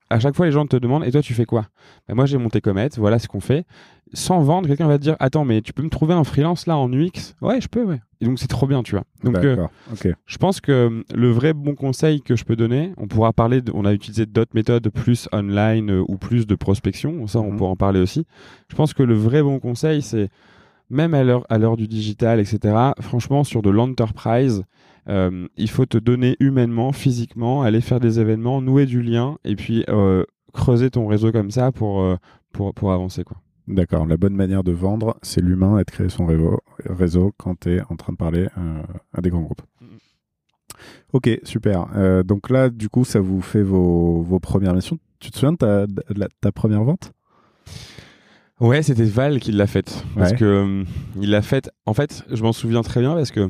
[0.10, 1.68] à chaque fois les gens te demandent et toi tu fais quoi?
[2.08, 3.66] Bah, Moi j'ai monté Comet, voilà ce qu'on fait.
[4.14, 6.78] Sans vendre, quelqu'un va te dire attends mais tu peux me trouver un freelance là
[6.78, 7.34] en UX?
[7.42, 8.00] Ouais, je peux, ouais.
[8.22, 9.04] Et donc c'est trop bien, tu vois.
[9.24, 9.72] Donc euh, D'accord.
[9.92, 10.08] Ok.
[10.26, 13.62] je pense que euh, le vrai bon conseil que je peux donner, on pourra parler,
[13.62, 17.52] de- on a utilisé d'autres méthodes plus online euh, ou plus de prospection, ça on
[17.52, 17.58] Mhm.
[17.58, 18.26] pourra en parler aussi.
[18.70, 20.30] Je pense que le vrai bon conseil, c'est
[20.90, 22.94] même à l'heure à l'heure du digital, etc.
[23.02, 24.64] Franchement, sur de l'enterprise,
[25.10, 29.56] euh, il faut te donner humainement, physiquement, aller faire des événements, nouer du lien et
[29.56, 30.24] puis euh,
[30.54, 32.16] creuser ton réseau comme ça pour euh,
[32.52, 33.38] pour pour avancer quoi.
[33.68, 34.06] D'accord.
[34.06, 37.74] La bonne manière de vendre, c'est l'humain et de créer son réseau, réseau quand tu
[37.76, 39.64] es en train de parler euh, à des grands groupes.
[39.82, 39.88] Mhm.
[41.14, 41.88] Ok, super.
[41.96, 45.00] Euh, donc là, du coup, ça vous fait vos, vos premières missions.
[45.20, 47.12] Tu te souviens de ta, de la- ta première vente?
[48.62, 50.06] Ouais, c'était Val qui l'a faite.
[50.16, 50.38] Parce Ouais.
[50.38, 50.84] que euh,
[51.20, 51.72] il l'a faite.
[51.86, 53.50] En fait, je m'en souviens très bien parce que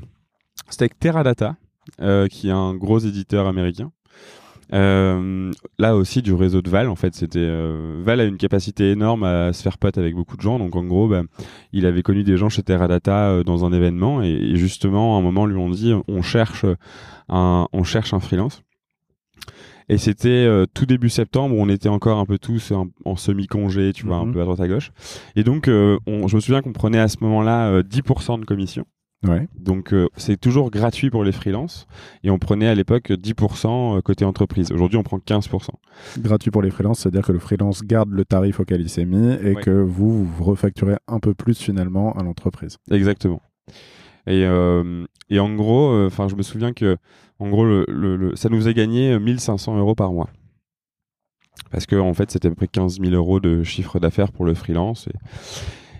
[0.69, 1.55] c'était avec Teradata,
[2.01, 3.91] euh, qui est un gros éditeur américain.
[4.73, 8.89] Euh, là aussi du réseau de Val en fait c'était euh, Val a une capacité
[8.93, 11.21] énorme à se faire pote avec beaucoup de gens donc en gros bah,
[11.71, 15.21] il avait connu des gens chez Teradata dans un événement et, et justement à un
[15.21, 16.65] moment lui ont dit on cherche
[17.29, 18.63] un on cherche un freelance
[19.89, 23.15] et c'était euh, tout début septembre où on était encore un peu tous en, en
[23.15, 24.33] semi-congé, tu vois, un Mhm.
[24.33, 24.91] peu à droite à gauche.
[25.35, 28.45] Et donc, euh, on- je me souviens qu'on prenait à ce moment-là euh, 10% de
[28.45, 28.85] commission.
[29.27, 29.47] Ouais.
[29.57, 31.87] Donc, euh, c'est toujours gratuit pour les freelances.
[32.23, 34.71] Et on prenait à l'époque 10% côté entreprise.
[34.71, 35.71] Aujourd'hui, on prend 15%.
[36.19, 39.33] Gratuit pour les freelances, c'est-à-dire que le freelance garde le tarif auquel il s'est mis
[39.41, 39.61] et Ouais.
[39.61, 42.77] que vous, vous refacturez un peu plus finalement à l'entreprise.
[42.91, 43.41] Exactement.
[44.27, 46.97] Et, euh, et en gros, euh, je me souviens que,
[47.39, 47.65] en gros,
[48.35, 50.29] ça nous faisait gagner 1500 euros par mois.
[51.71, 54.53] Parce que, fait, c'était à peu près 15 000 euros de chiffre d'affaires pour le
[54.53, 55.09] freelance.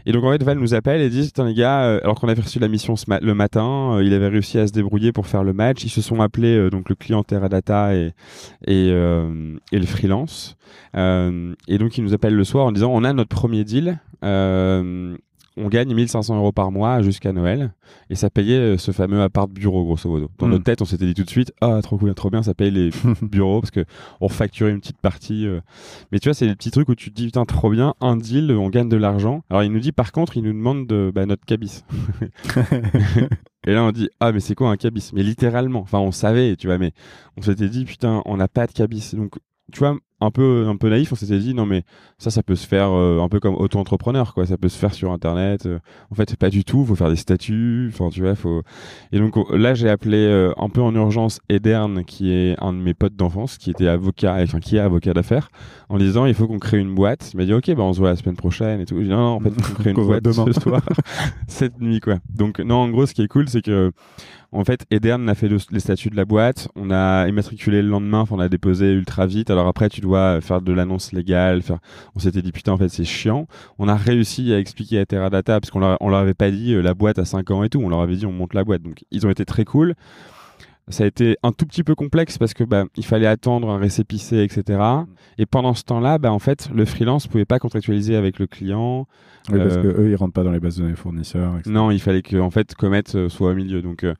[0.05, 2.27] Et, donc, en fait, Val nous appelle et dit Putain, les gars, euh, alors qu'on
[2.29, 5.43] avait reçu la mission le matin, euh, il avait réussi à se débrouiller pour faire
[5.43, 5.83] le match.
[5.83, 8.13] Ils se sont appelés, euh, donc le client Teradata et,
[8.67, 10.55] et, et le freelance.
[10.93, 13.99] Et donc, il nous appelle le soir en disant On a notre premier deal.
[15.58, 17.74] On gagne 1500 euros par mois jusqu'à Noël
[18.10, 20.30] et ça payait euh, ce fameux appart bureau grosso modo.
[20.38, 22.53] Dans notre tête, on s'était dit tout de suite ah trop cool, trop bien, ça
[22.53, 22.89] paye les
[23.22, 23.86] bureaux parce que
[24.20, 25.47] on facturait une petite partie.
[25.47, 25.62] euh.
[26.12, 28.18] Mais tu vois, c'est les petits trucs où tu te dis putain trop bien, un
[28.18, 29.43] deal, on gagne de l'argent.
[29.49, 31.84] Alors il nous dit par contre, il nous demande de, bah, notre cabis.
[33.68, 35.12] et là on dit ah mais c'est quoi un cabis?
[35.14, 36.91] Mais littéralement, enfin on savait, tu vois, mais
[37.38, 39.16] on s'était dit putain on n'a pas de cabis.
[39.16, 39.36] Donc
[39.72, 41.84] tu vois, un peu, un peu naïf, on s'était dit non mais
[42.18, 44.45] ça, ça peut se faire euh, un peu comme auto-entrepreneur, quoi.
[44.45, 45.66] Ça peut se faire sur Internet.
[45.66, 45.80] euh.
[46.11, 46.86] en fait, pas du tout.
[46.86, 47.89] Faut faire des statuts.
[47.93, 48.61] Enfin, tu vois, faut.
[49.11, 52.78] Et donc là, j'ai appelé euh, un peu en urgence Edern, qui est un de
[52.80, 55.49] mes potes d'enfance, qui était avocat, enfin qui est avocat d'affaires,
[55.89, 57.32] en disant il faut qu'on crée une boîte.
[57.34, 58.95] Il m'a dit ok, bah on se voit la semaine prochaine et tout.
[58.97, 60.45] J'ai dit non, non, en fait, faut qu'on crée une boîte demain.
[60.53, 60.82] ce soir,
[61.47, 62.16] cette nuit, quoi.
[62.34, 63.91] Donc non, en gros, ce qui est cool, c'est que
[64.51, 66.70] en fait, Edern a fait le- les statuts de la boîte.
[66.78, 68.24] On a immatriculé le lendemain.
[68.32, 69.49] On a déposé ultra vite.
[69.49, 71.62] Alors après, tu dois faire de l'annonce légale.
[71.62, 71.80] Faire...
[72.16, 73.47] On s'était dit putain, en fait, c'est chiant.
[73.78, 76.74] On a réussi à expliquer à Teradata parce qu'on leur, on leur avait pas dit
[76.74, 77.80] euh, la boîte à 5 ans et tout.
[77.84, 78.82] On leur avait dit on monte la boîte.
[78.82, 79.93] Donc ils ont été très cool.
[80.88, 83.80] Ça a été un tout petit peu complexe parce que bah, il fallait attendre un
[83.80, 84.80] récépissé, etc.
[85.39, 89.08] Et pendant ce temps-là, bah, en fait, le freelance pouvait pas contractualiser avec le client.
[89.49, 91.56] Oui, parce Euh, que eux, ils rentrent pas dans les bases de données fournisseurs.
[91.58, 91.72] etc.
[91.72, 93.82] Non, il fallait que en fait Comet euh, soit au milieu.
[93.82, 94.14] Donc euh,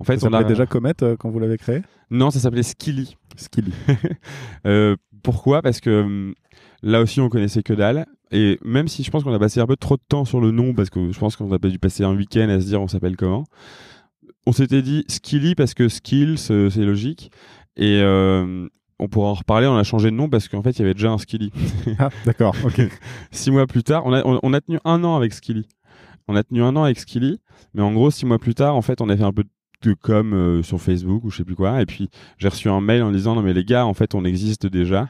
[0.00, 1.82] en fait, Ça on a déjà Comet euh, quand vous l'avez créé?
[2.10, 3.18] Non, ça s'appelait Skilly.
[3.36, 3.72] Skilly.
[4.66, 5.62] Euh, pourquoi?
[5.62, 6.34] Parce que hum,
[6.82, 8.06] là aussi, on connaissait que dalle.
[8.32, 10.50] Et même si je pense qu'on a passé un peu trop de temps sur le
[10.50, 12.80] nom, parce que je pense qu'on a pas dû passer un week-end à se dire
[12.82, 13.44] on s'appelle comment,
[14.46, 17.30] on s'était dit Skilly parce que skills, euh, c'est logique.
[17.76, 20.78] Et euh, on pourra en reparler, on a changé de nom parce qu'en fait, il
[20.80, 21.52] y avait déjà un Skilly.
[21.98, 22.80] Ah, d'accord, ok.
[23.30, 25.66] six mois plus tard, on a, on, on a tenu un an avec Skilly.
[26.28, 27.38] On a tenu un an avec Skilly,
[27.74, 29.48] mais en gros, six mois plus tard, en fait, on a fait un peu de
[29.94, 31.80] com euh, sur Facebook ou je sais plus quoi.
[31.80, 32.08] Et puis,
[32.38, 35.08] j'ai reçu un mail en disant Non, mais les gars, en fait, on existe déjà.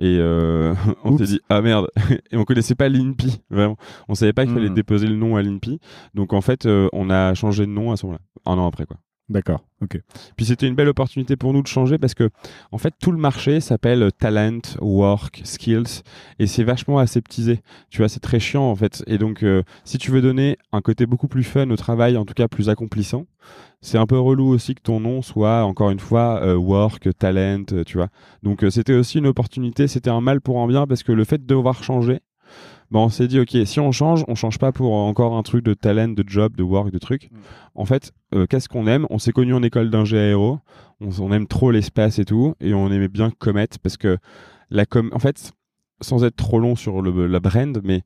[0.00, 0.74] Et euh,
[1.04, 1.88] on s'est dit Ah merde
[2.30, 3.76] Et on connaissait pas l'INPI, vraiment.
[4.08, 4.74] On savait pas qu'il fallait Hmm.
[4.74, 5.80] déposer le nom à l'INPI.
[6.14, 8.84] Donc, en fait, euh, on a changé de nom à ce moment-là, un an après,
[8.86, 8.98] quoi.
[9.28, 10.00] D'accord, ok.
[10.36, 12.30] Puis c'était une belle opportunité pour nous de changer parce que
[12.72, 16.02] en fait tout le marché s'appelle talent, work, skills
[16.38, 17.60] et c'est vachement aseptisé.
[17.90, 19.04] Tu vois, c'est très chiant en fait.
[19.06, 22.24] Et donc euh, si tu veux donner un côté beaucoup plus fun au travail, en
[22.24, 23.26] tout cas plus accomplissant,
[23.82, 27.64] c'est un peu relou aussi que ton nom soit encore une fois euh, work, talent,
[27.72, 28.08] euh, tu vois.
[28.42, 31.38] Donc c'était aussi une opportunité, c'était un mal pour un bien parce que le fait
[31.38, 32.20] de devoir changer
[32.92, 35.74] On s'est dit, ok, si on change, on change pas pour encore un truc de
[35.74, 37.30] talent, de job, de work, de truc.
[37.30, 37.36] Mm.
[37.74, 39.06] En fait, euh, qu'est-ce qu'on aime?
[39.10, 40.58] On s'est connu en école d'ingé aéro.
[41.00, 44.18] On, on aime trop l'espace et tout, et on aimait bien Comet parce que
[44.70, 45.52] la com, en fait,
[46.00, 48.02] sans être trop long sur le, la brand, mais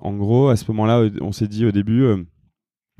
[0.00, 2.22] en gros, à ce moment-là, euh, on s'est dit au début, euh,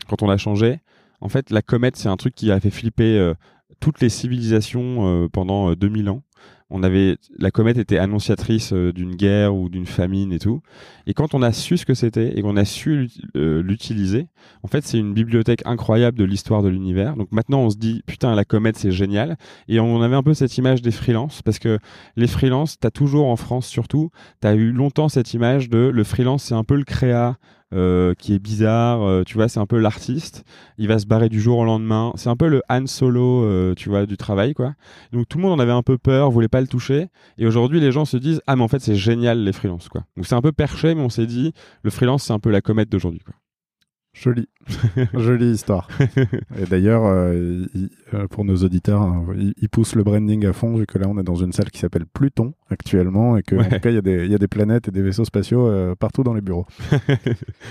[0.09, 0.81] quand on a changé,
[1.21, 3.35] en fait, la comète, c'est un truc qui a fait flipper euh,
[3.81, 6.23] toutes les civilisations euh, pendant euh, 2000 ans.
[6.71, 10.61] On avait, la comète était annonciatrice euh, d'une guerre ou d'une famine et tout.
[11.07, 14.29] Et quand on a su ce que c'était et qu'on a su euh, l'utiliser,
[14.63, 17.17] en fait, c'est une bibliothèque incroyable de l'histoire de l'univers.
[17.17, 19.39] Donc maintenant, on se dit, putain, la comète, c'est génial.
[19.69, 21.79] Et on avait un peu cette image des freelances parce que
[22.17, 24.11] les freelances, t'as toujours en France surtout,
[24.41, 27.39] t'as eu longtemps cette image de le freelance, c'est un peu le créa.
[27.75, 30.45] Euh, qui est bizarre, euh, tu vois, c'est un peu l'artiste,
[30.79, 33.75] il va se barrer du jour au lendemain, c'est un peu le Han Solo, euh,
[33.75, 34.75] tu vois, du travail, quoi.
[35.13, 37.81] Donc tout le monde en avait un peu peur, voulait pas le toucher, et aujourd'hui
[37.81, 40.05] les gens se disent, ah mais en fait c'est génial les freelances, quoi.
[40.17, 41.53] Donc c'est un peu perché, mais on s'est dit,
[41.83, 43.35] le freelance c'est un peu la comète d'aujourd'hui, quoi.
[44.21, 44.49] Joli.
[45.15, 45.89] Jolie histoire.
[46.59, 47.65] Et d'ailleurs, euh,
[48.15, 49.25] euh, pour nos auditeurs, hein,
[49.61, 51.79] ils poussent le branding à fond, vu que là, on est dans une salle qui
[51.79, 53.69] s'appelle Pluton actuellement, et que en Ouais.
[53.69, 55.67] tout cas, il y, a des- il y a des planètes et des vaisseaux spatiaux
[55.69, 56.67] euh, partout dans les bureaux.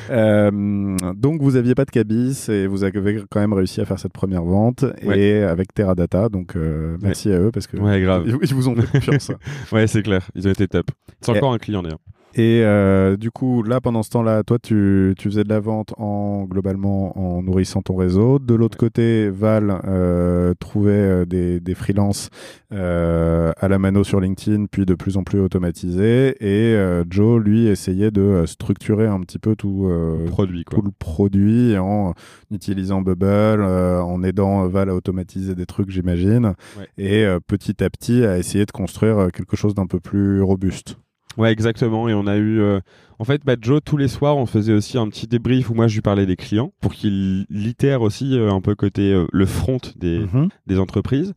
[0.09, 3.99] Euh, donc, vous aviez pas de cabis et vous avez quand même réussi à faire
[3.99, 5.19] cette première vente Ouais.
[5.19, 6.29] et avec Teradata.
[6.29, 6.55] Donc,
[7.01, 8.23] merci à eux parce que grave.
[8.25, 9.31] ils, ils vous ont fait confiance.
[9.71, 10.91] Ouais, c'est clair, ils ont été top.
[11.21, 11.99] C'est encore un client d'ailleurs.
[12.35, 15.93] Et euh, du coup, là, pendant ce temps-là, toi, tu, tu faisais de la vente
[15.97, 18.37] en globalement en nourrissant ton réseau.
[18.37, 22.29] De l'autre côté, Val euh, trouvait euh, des, des freelances
[22.73, 26.35] euh, à la mano sur LinkedIn, puis de plus en plus automatisés.
[26.39, 26.77] Et
[27.09, 29.91] Joe, lui, essayait de structurer un petit peu tout,
[30.27, 30.77] Produit, quoi.
[30.77, 32.13] tout le produit en
[32.51, 36.53] utilisant Bubble, en aidant Val à automatiser des trucs, j'imagine.
[36.77, 36.87] Ouais.
[36.97, 40.97] Et petit à petit, à essayer de construire quelque chose d'un peu plus robuste.
[41.37, 42.09] Ouais, exactement.
[42.09, 42.59] Et on a eu.
[42.59, 42.79] euh,
[43.19, 45.87] En fait, bah, Joe, tous les soirs, on faisait aussi un petit débrief où moi
[45.87, 49.45] je lui parlais des clients pour qu'il litère aussi euh, un peu côté euh, le
[49.45, 50.49] front des, Mhm.
[50.67, 51.33] des entreprises.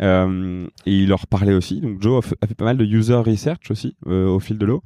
[0.00, 1.80] Euh, et il leur parlait aussi.
[1.80, 4.82] Donc Joe a fait, pas mal de user research aussi euh, au fil de l'eau.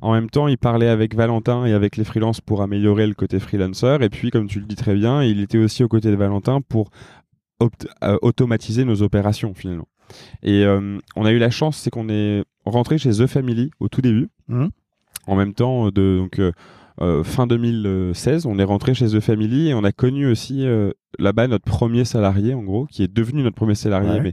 [0.00, 3.38] En même temps, il parlait avec Valentin et avec les freelances pour améliorer le côté
[3.40, 3.98] freelancer.
[4.00, 6.60] Et puis, comme tu le dis très bien, il était aussi aux côtés de Valentin
[6.62, 6.88] pour
[8.02, 9.86] euh, automatiser nos opérations finalement.
[10.42, 13.88] Et euh, on a eu la chance, c'est qu'on est rentré chez The Family au
[13.88, 14.28] tout début.
[14.48, 14.70] Mhm.
[15.26, 16.52] En même temps, de, donc, euh,
[17.00, 20.92] euh, fin 2016, on est rentré chez The Family et on a connu aussi euh,
[21.18, 24.20] là-bas notre premier salarié, en gros, qui est devenu notre premier salarié, Ouais.
[24.20, 24.32] mais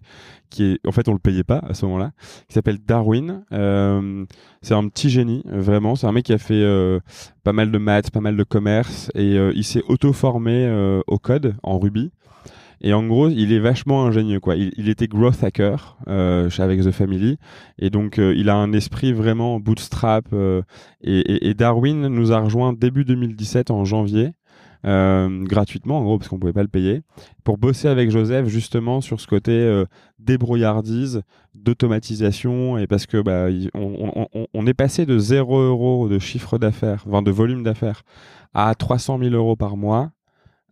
[0.50, 2.12] qui est, en fait, on le payait pas à ce moment-là,
[2.48, 3.44] qui s'appelle Darwin.
[3.54, 4.26] Euh,
[4.62, 5.96] c'est un petit génie, euh, vraiment.
[5.96, 7.00] C'est un mec qui a fait euh,
[7.44, 11.18] pas mal de maths, pas mal de commerce et euh, il s'est auto-formé euh, au
[11.18, 12.12] code en Ruby.
[12.84, 14.56] Et en gros, il est vachement ingénieux, quoi.
[14.56, 17.38] Il, était growth hacker euh, avec The Family,
[17.78, 20.26] et donc euh, il a un esprit vraiment bootstrap.
[20.34, 20.64] euh,
[21.02, 24.32] et, Darwin nous a rejoint début 2017 en janvier,
[24.88, 27.02] euh, gratuitement en gros parce qu'on pouvait pas le payer,
[27.44, 29.84] pour bosser avec Joseph justement sur ce côté
[30.18, 31.22] débrouillardise,
[31.54, 37.04] d'automatisation, et parce que bah, on, on- est passé de 0 euros de chiffre d'affaires,
[37.08, 38.02] enfin de volume d'affaires,
[38.56, 40.10] à 300 000 euros par mois.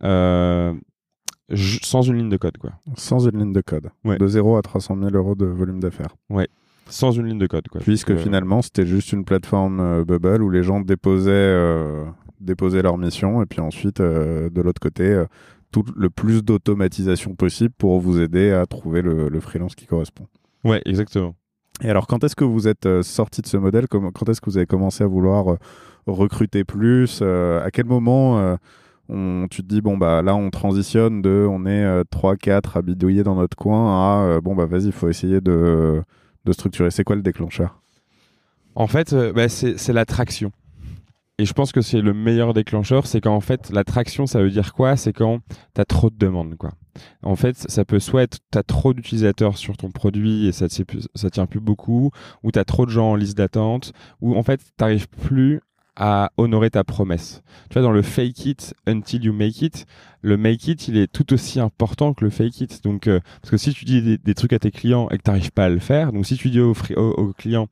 [0.02, 0.72] euh,
[1.54, 3.90] sans une ligne de code quoi Sans une ligne de code.
[4.04, 4.18] Ouais.
[4.18, 6.14] De 0 à 300 000 euros de volume d'affaires.
[6.86, 10.42] sans une ligne de code quoi Puisque euh, finalement, c'était juste une plateforme euh, Bubble
[10.42, 12.04] où les gens déposaient, euh,
[12.40, 15.24] déposaient leur mission et puis ensuite, euh, de l'autre côté,
[15.72, 20.26] tout le plus d'automatisation possible pour vous aider à trouver le, le freelance qui correspond.
[20.64, 21.34] ouais exactement
[21.82, 23.86] Et alors, quand est-ce que vous êtes sorti de ce modèle?
[23.88, 25.56] Quand est-ce que vous avez commencé à vouloir
[26.06, 27.22] recruter plus?
[27.22, 28.56] À quel moment
[29.10, 33.22] on, tu te dis, bon, bah là, on transitionne de on est 3-4 à bidouiller
[33.22, 36.02] dans notre coin à euh, bon, bah vas-y, il faut essayer de,
[36.44, 36.90] de structurer.
[36.90, 37.80] C'est quoi le déclencheur?
[38.74, 40.52] En fait, euh, bah, c'est c'est la traction.
[41.38, 44.50] Et je pense que c'est le meilleur déclencheur, c'est qu'en fait, la traction, ça veut
[44.50, 44.96] dire quoi?
[44.96, 45.38] C'est quand
[45.74, 46.56] tu as trop de demandes.
[46.56, 46.72] Quoi.
[47.22, 50.66] En fait, ça peut soit être tu as trop d'utilisateurs sur ton produit et ça
[50.68, 52.10] ça tient plus beaucoup,
[52.42, 55.62] ou tu as trop de gens en liste d'attente, ou en fait, tu n'arrives plus
[56.00, 57.42] à honorer ta promesse.
[57.68, 59.84] Tu vois, dans le fake it until you make it,
[60.22, 62.82] le make it, il est tout aussi important que le fake it.
[62.82, 65.30] Donc, euh, parce que si tu dis des, trucs à tes clients et que tu
[65.30, 67.68] n'arrives pas à le faire, donc si tu dis au, au, client,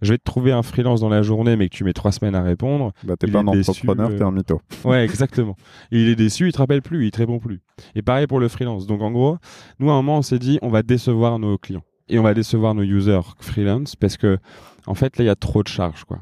[0.00, 2.36] je vais te trouver un freelance dans la journée, mais que tu mets trois semaines
[2.36, 4.62] à répondre, bah, t'es pas un entrepreneur, tu t'es un mytho.
[4.84, 5.56] Ouais, exactement.
[5.90, 7.62] il est déçu, il te rappelle plus, il te répond plus.
[7.96, 8.86] Et pareil pour le freelance.
[8.86, 9.38] Donc, en gros,
[9.80, 12.32] nous, à un moment, on s'est dit, on va décevoir nos clients et on va
[12.32, 14.38] décevoir nos users freelance parce que,
[14.86, 16.20] en fait, là, il y a trop de charges, quoi.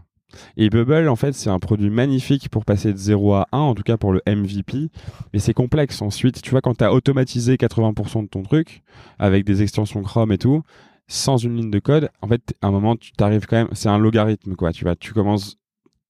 [0.56, 3.74] Et Bubble, en fait, c'est un produit magnifique pour passer de 0 à 1, en
[3.74, 4.88] tout cas pour le MVP.
[5.32, 6.02] Mais c'est complexe.
[6.02, 8.82] Ensuite, tu vois, quand tu as automatisé 80% de ton truc,
[9.18, 10.62] avec des extensions Chrome et tout,
[11.08, 13.68] sans une ligne de code, en fait, à un moment, tu t'arrives quand même.
[13.72, 14.72] C'est un logarithme, quoi.
[14.72, 15.56] Tu vas, tu commences.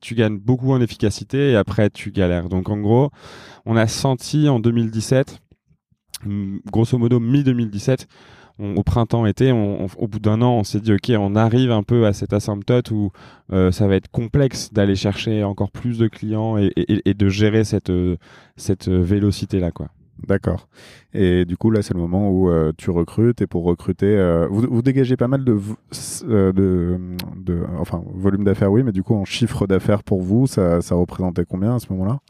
[0.02, 2.48] Tu gagnes beaucoup en efficacité et après tu galères.
[2.48, 3.10] Donc en gros,
[3.66, 5.40] on a senti en 2017,
[6.72, 8.06] grosso modo mi-2017,
[8.76, 12.12] au printemps-été, au bout d'un an, on s'est dit, OK, on arrive un peu à
[12.12, 13.10] cette asymptote où
[13.52, 17.90] euh, ça va être complexe d'aller chercher encore plus de clients et, de gérer cette,
[17.90, 18.16] euh,
[18.56, 19.70] cette vélocité-là.
[19.70, 19.88] quoi.
[20.26, 20.68] D'accord.
[21.14, 23.40] Et du coup, là, c'est le moment où euh, tu recrutes.
[23.40, 25.58] Et pour recruter, vous, dégagez pas mal de,
[26.22, 26.52] de,
[27.36, 30.94] de, enfin, volume d'affaires, oui, mais du coup, en chiffre d'affaires pour vous, ça, ça
[30.94, 32.20] représentait combien à ce moment-là?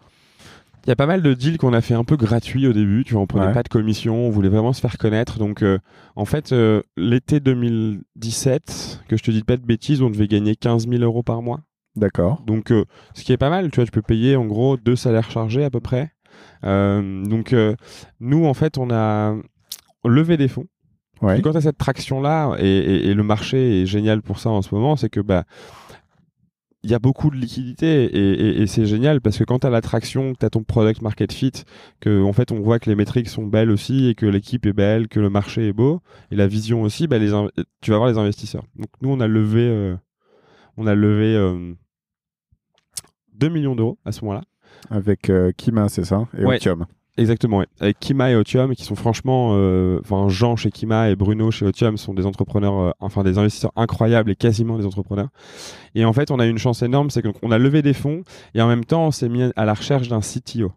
[0.85, 3.05] Il y a pas mal de deals qu'on a fait un peu gratuits au début.
[3.05, 5.39] Tu vois, on prenait pas de commission, on voulait vraiment se faire connaître.
[5.39, 5.79] Donc, euh,
[6.17, 10.57] en fait, euh, l'été 2017, que je te dis pas de bêtises, on devait gagner
[10.57, 11.61] 15 000 euros par mois.
[11.97, 12.43] D'accord.
[12.47, 14.97] Donc, euh, ce qui est pas mal, tu vois, tu peux payer en gros deux
[14.97, 16.13] salaires chargés à peu près.
[16.63, 17.55] donc,
[18.21, 19.37] nous, en fait, on a
[20.05, 20.67] levé des fonds.
[21.21, 21.39] Ouais.
[21.39, 24.63] Et quand tu as cette traction-là, et, et, le marché est génial pour ça en
[24.63, 25.45] ce moment, c'est que bah,
[26.83, 30.33] il y a beaucoup de liquidité et, c'est génial parce que quand tu as l'attraction,
[30.33, 31.53] que tu as ton product market fit,
[32.01, 34.73] que en fait on voit que les métriques sont belles aussi et que l'équipe est
[34.73, 36.01] belle, que le marché est beau
[36.31, 37.33] et la vision aussi, bah, les
[37.81, 38.65] tu vas voir les investisseurs.
[38.77, 39.97] Donc nous on a levé, euh,
[40.77, 41.35] on a levé
[43.35, 44.43] 2 euh, millions d'euros à ce moment-là.
[44.89, 46.87] Avec euh, Kima, c'est ça Et Otium.
[47.21, 51.51] Exactement, avec Kima et Otium, qui sont franchement, euh, enfin Jean chez Kima et Bruno
[51.51, 55.29] chez Otium sont des entrepreneurs, euh, enfin des investisseurs incroyables et quasiment des entrepreneurs.
[55.95, 58.23] Et en fait, on a eu une chance énorme, c'est qu'on a levé des fonds
[58.55, 60.73] et en même temps, on s'est mis à la recherche d'un CTO.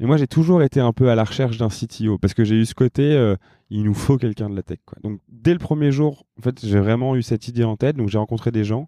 [0.00, 2.56] Et moi, j'ai toujours été un peu à la recherche d'un CTO parce que j'ai
[2.56, 3.36] eu ce côté, euh,
[3.70, 4.80] il nous faut quelqu'un de la tech.
[5.04, 7.96] Donc, dès le premier jour, en fait, j'ai vraiment eu cette idée en tête.
[7.96, 8.86] Donc, j'ai rencontré des gens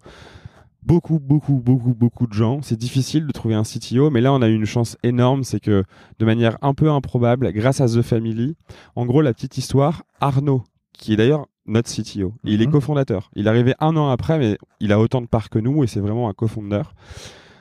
[0.82, 2.60] beaucoup, beaucoup, beaucoup, beaucoup de gens.
[2.62, 5.44] C'est difficile de trouver un CTO, mais là, on a eu une chance énorme.
[5.44, 5.84] C'est que,
[6.18, 8.56] de manière un peu improbable, grâce à The Family,
[8.96, 12.72] en gros, la petite histoire, Arnaud, qui est d'ailleurs notre CTO, il est mhm.
[12.72, 13.30] cofondateur.
[13.34, 15.86] Il est arrivé un an après, mais il a autant de parts que nous et
[15.86, 16.94] c'est vraiment un cofondeur.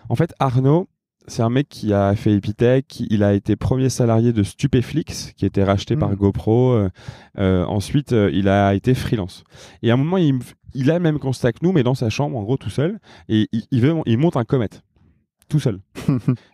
[0.10, 0.88] En fait, Arnaud,
[1.30, 5.46] c'est un mec qui a fait Epitech, il a été premier salarié de Stupeflix, qui
[5.46, 6.16] a été racheté par mhm.
[6.16, 6.74] GoPro.
[6.74, 6.90] Euh,
[7.38, 9.44] euh, ensuite, euh, il a été freelance.
[9.82, 10.40] Et à un moment, il,
[10.74, 13.00] il a le même constat que nous, mais dans sa chambre, en gros, tout seul.
[13.28, 14.84] Et il, veut, il monte un comète,
[15.48, 15.80] tout seul.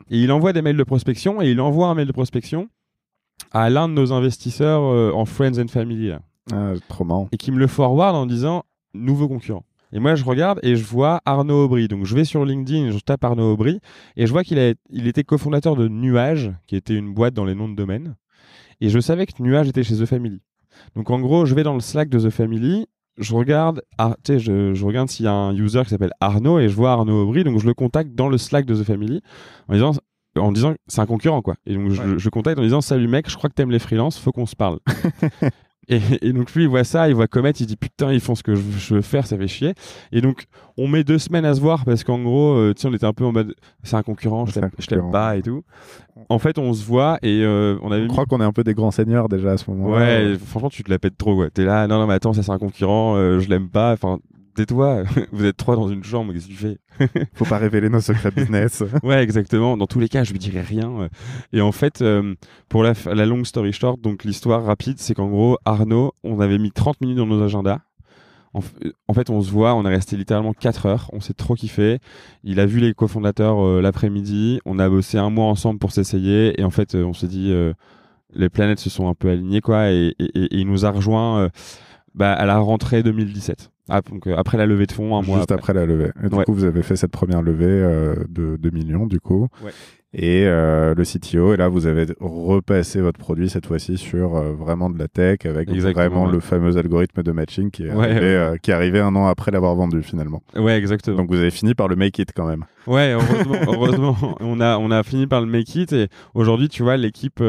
[0.09, 2.69] et il envoie des mails de prospection, et il envoie un mail de prospection
[3.51, 6.11] à l'un de nos investisseurs euh, en Friends and Family.
[6.51, 7.29] Ah, trop marrant.
[7.31, 8.63] Et qui me le forward en disant
[8.93, 9.65] nouveau concurrent.
[9.95, 11.87] Et moi, je regarde et je vois Arnaud Aubry.
[11.87, 13.79] Donc, je vais sur LinkedIn, je tape Arnaud Aubry
[14.17, 17.55] et je vois qu'il il était cofondateur de Nuage, qui était une boîte dans les
[17.55, 18.17] noms de domaine.
[18.81, 20.41] Et je savais que Nuage était chez The Family.
[20.97, 22.87] Donc, en gros, je vais dans le Slack de The Family
[23.17, 26.67] je regarde, ah, je, je, regarde s'il y a un user qui s'appelle Arnaud et
[26.67, 29.21] je vois Arnaud Aubry, donc je le contacte dans le Slack de The Family
[29.69, 29.91] en disant,
[30.37, 31.55] en disant c'est un concurrent quoi.
[31.65, 34.19] Et donc je, je, contacte en disant salut mec, je crois que t'aimes les freelances,
[34.19, 34.79] faut qu'on se parle.
[35.87, 38.43] Et, donc lui, il voit ça, il voit Comet, il dit putain, ils font ce
[38.43, 39.73] que je, veux faire, ça fait chier.
[40.11, 40.45] Et donc
[40.77, 43.05] on met deux semaines à se voir parce qu'en gros, euh, tu sais, on était
[43.05, 45.63] un peu en mode c'est un concurrent, je t'aime pas et tout.
[46.29, 48.03] En fait, on se voit et euh, on avait.
[48.03, 50.05] Je crois qu'on est un peu des grands seigneurs déjà à ce moment-là.
[50.05, 51.35] Ouais, franchement, tu te la pètes trop.
[51.35, 51.49] Ouais.
[51.49, 53.91] T'es là, non, non, mais attends, ça c'est un concurrent, euh, je l'aime pas.
[53.93, 54.19] Enfin,
[54.55, 58.01] tais-toi, vous êtes trois dans une chambre, qu'est-ce que tu fais Faut pas révéler nos
[58.01, 58.83] secrets business.
[59.03, 59.77] ouais, exactement.
[59.77, 61.09] Dans tous les cas, je lui dirai rien.
[61.53, 62.33] Et en fait, euh,
[62.69, 66.57] pour la, la longue story short, donc l'histoire rapide, c'est qu'en gros, Arnaud, on avait
[66.57, 67.79] mis 30 minutes dans nos agendas.
[68.53, 71.99] En, fait, on se voit, on est resté littéralement 4 heures, on s'est trop kiffé.
[72.45, 76.57] Il a vu les cofondateurs euh, l'après-midi, on a bossé un mois ensemble pour s'essayer,
[76.57, 77.53] et en fait, euh, on s'est dit,
[78.33, 81.49] les planètes se sont un peu alignées, quoi, et, il nous a rejoint
[82.13, 83.71] bah, à la rentrée 2017.
[83.89, 85.37] Ah, donc, euh, après la levée de fonds, un mois.
[85.37, 85.73] Juste après.
[85.73, 86.11] la levée.
[86.23, 89.47] Et du coup, vous avez fait cette première levée euh, de 2 millions, du coup.
[89.63, 89.71] Ouais.
[90.17, 94.89] Et euh, le CTO, et là, vous avez repassé votre produit cette fois-ci sur vraiment
[94.89, 98.73] de la tech avec vraiment le fameux algorithme de matching qui est, arrivé, qui est
[98.73, 100.41] arrivé un an après l'avoir vendu finalement.
[100.55, 101.17] Ouais, exactement.
[101.17, 102.63] Donc vous avez fini par le make it quand même.
[102.87, 106.81] Ouais, heureusement, heureusement on, a, on a fini par le make it et aujourd'hui, tu
[106.81, 107.43] vois, l'équipe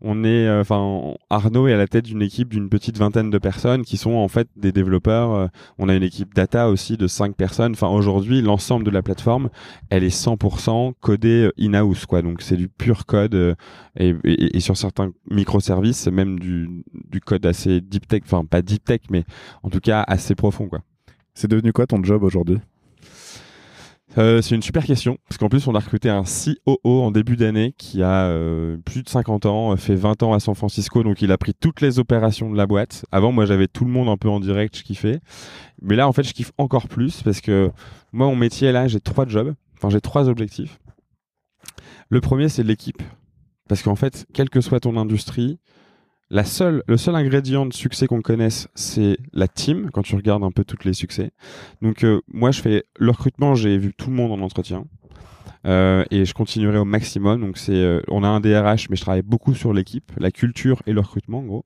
[0.00, 3.38] on est, euh, enfin, Arnaud est à la tête d'une équipe d'une petite vingtaine de
[3.38, 5.32] personnes qui sont en fait des développeurs.
[5.32, 5.46] Euh,
[5.78, 7.72] on a une équipe data aussi de cinq personnes.
[7.72, 9.50] Enfin, aujourd'hui, l'ensemble de la plateforme,
[9.90, 12.22] elle est 100% codée euh, in-house, quoi.
[12.22, 13.56] Donc, c'est du pur code
[13.96, 18.22] et, sur certains microservices, même du, du code assez deep tech.
[18.24, 19.24] Enfin, pas deep tech, mais
[19.64, 20.80] en tout cas assez profond, quoi.
[21.34, 22.58] C'est devenu quoi ton job aujourd'hui?
[24.18, 27.36] Euh, c'est une super question, parce qu'en plus on a recruté un COO en début
[27.36, 31.22] d'année qui a euh, plus de 50 ans, fait 20 ans à San Francisco, donc
[31.22, 33.04] il a pris toutes les opérations de la boîte.
[33.12, 35.20] Avant moi j'avais tout le monde un peu en direct, je kiffais.
[35.80, 37.70] Mais là en fait je kiffe encore plus, parce que
[38.12, 40.78] moi mon métier là j'ai trois jobs, enfin j'ai trois objectifs.
[42.08, 43.02] Le premier c'est l'équipe,
[43.68, 45.60] parce qu'en fait quelle que soit ton industrie,
[46.30, 50.44] la seule, le seul ingrédient de succès qu'on connaisse, c'est la team, quand tu regardes
[50.44, 51.30] un peu tous les succès.
[51.80, 54.84] Donc euh, moi, je fais le recrutement, j'ai vu tout le monde en entretien.
[55.66, 57.40] Euh, et je continuerai au maximum.
[57.40, 60.82] Donc c'est, euh, on a un DRH, mais je travaille beaucoup sur l'équipe, la culture
[60.86, 61.64] et le recrutement, en gros.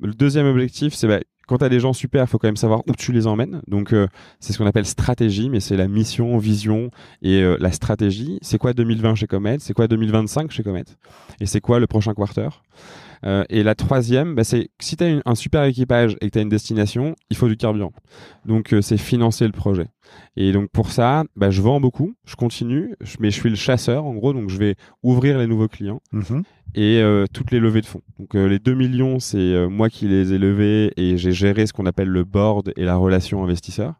[0.00, 2.56] Le deuxième objectif, c'est bah, quand tu as des gens super, il faut quand même
[2.56, 3.60] savoir où tu les emmènes.
[3.66, 3.92] Donc,
[4.38, 6.92] c'est ce qu'on appelle stratégie, mais c'est la mission, vision
[7.22, 8.38] et la stratégie.
[8.40, 9.56] C'est quoi 2020 chez Comet?
[9.58, 10.84] C'est quoi 2025 chez Comet?
[11.40, 12.50] Et c'est quoi le prochain quarter?
[13.24, 16.38] Euh, et la troisième, bah, c'est si tu as un super équipage et que tu
[16.38, 17.92] as une destination, il faut du carburant.
[18.46, 19.88] Donc euh, c'est financer le projet.
[20.36, 24.04] Et donc pour ça, bah, je vends beaucoup, je continue, mais je suis le chasseur
[24.04, 26.00] en gros, donc je vais ouvrir les nouveaux clients.
[26.12, 26.42] Mhm.
[26.76, 28.02] Et euh, toutes les levées de fonds.
[28.18, 31.86] Donc les 2 millions, c'est moi qui les ai levés et j'ai géré ce qu'on
[31.86, 33.94] appelle le board et la relation investisseur.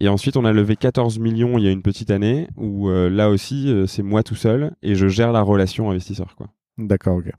[0.00, 3.28] Et ensuite, on a levé 14 millions il y a une petite année où là
[3.28, 6.36] aussi, c'est moi tout seul et je gère la relation investisseur.
[6.36, 6.48] Quoi.
[6.76, 7.30] D'accord, ok.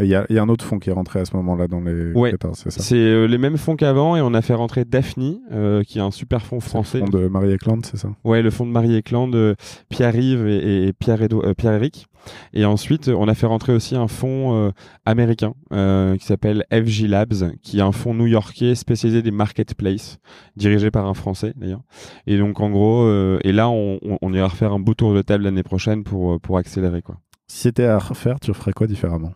[0.00, 2.34] Il y, a un autre fonds qui est rentré à ce moment-là dans les ouais,
[2.52, 2.82] c'est ça?
[2.82, 6.02] C'est euh, les mêmes fonds qu'avant et on a fait rentrer Daphne, euh, qui est
[6.02, 6.98] un super fonds français.
[6.98, 8.10] Le fonds de Marie Eklund, c'est ça?
[8.22, 9.54] Ouais, le fonds de Marie Eklund, euh,
[9.88, 11.20] Pierre-Yves et, Pierre,
[11.56, 12.06] Pierre-Éric.
[12.52, 14.70] Et ensuite, on a fait rentrer aussi un fonds
[15.04, 20.20] américain qui s'appelle FG Labs, qui est un fonds new-yorkais spécialisé des marketplaces,
[20.54, 21.82] dirigé par un Français d'ailleurs.
[22.28, 25.42] Et donc, en gros, et là, on, on, ira refaire un beau tour de table
[25.42, 27.02] l'année prochaine pour, pour accélérer.
[27.02, 27.16] quoi.
[27.52, 29.34] Si c'était à refaire, tu ferais quoi différemment?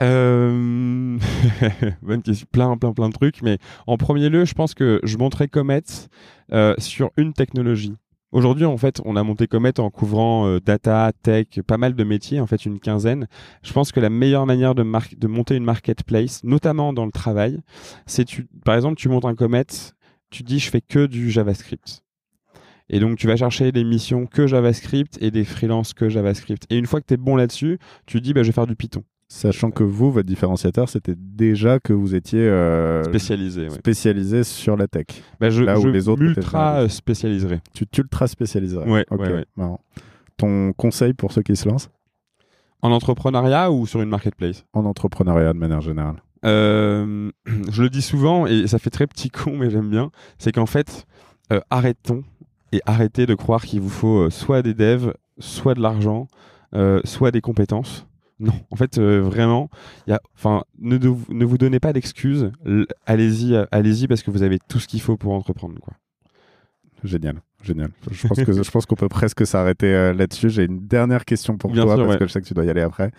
[0.00, 1.18] Euh...
[2.02, 2.46] Bonne question.
[2.50, 3.42] Plein, plein, plein de trucs.
[3.42, 5.82] Mais en premier lieu, je pense que je monterais Comet
[6.50, 7.94] euh, sur une technologie.
[8.32, 12.04] Aujourd'hui, en fait, on a monté Comet en couvrant euh, data, tech, pas mal de
[12.04, 13.28] métiers, en fait, une quinzaine.
[13.62, 17.60] Je pense que la meilleure manière de, de monter une marketplace, notamment dans le travail,
[18.06, 19.66] c'est tu, par exemple, tu montes un Comet,
[20.30, 22.02] tu dis je fais que du JavaScript.
[22.90, 26.64] Et donc, tu vas chercher des missions que JavaScript et des freelances que JavaScript.
[26.70, 28.76] Et une fois que tu es bon là-dessus, tu dis, bah, je vais faire du
[28.76, 29.04] Python.
[29.30, 34.88] Sachant que vous, votre différenciateur, c'était déjà que vous étiez euh, spécialisé, spécialisé sur la
[34.88, 35.04] tech.
[35.38, 37.60] Bah, je, là où les autres ultra spécialiserais.
[37.74, 38.88] Tu ultra spécialiserais.
[38.88, 39.04] Ouais,
[40.38, 41.90] Ton conseil pour ceux qui se lancent?
[42.80, 44.64] En entrepreneuriat ou sur une marketplace?
[44.72, 46.22] En entrepreneuriat de manière générale.
[46.46, 47.30] Euh,
[47.70, 50.10] je le dis souvent et ça fait très petit con, mais j'aime bien.
[50.38, 51.06] C'est qu'en fait,
[51.52, 52.24] euh, arrêtons
[52.72, 56.28] et arrêtez de croire qu'il vous faut euh, soit des devs, soit de l'argent,
[56.74, 58.06] euh, soit des compétences.
[58.40, 59.68] Non, en fait, euh, vraiment,
[60.06, 60.20] y a,
[60.78, 62.52] ne, ne vous donnez pas d'excuses.
[63.04, 65.74] Allez-y, allez-y parce que vous avez tout ce qu'il faut pour entreprendre.
[65.80, 65.94] Quoi.
[67.02, 67.90] Génial, génial.
[68.12, 70.50] Je pense que je pense qu'on peut presque s'arrêter là-dessus.
[70.50, 72.82] J'ai une dernière question pour toi parce que je sais que tu dois y aller
[72.82, 73.10] après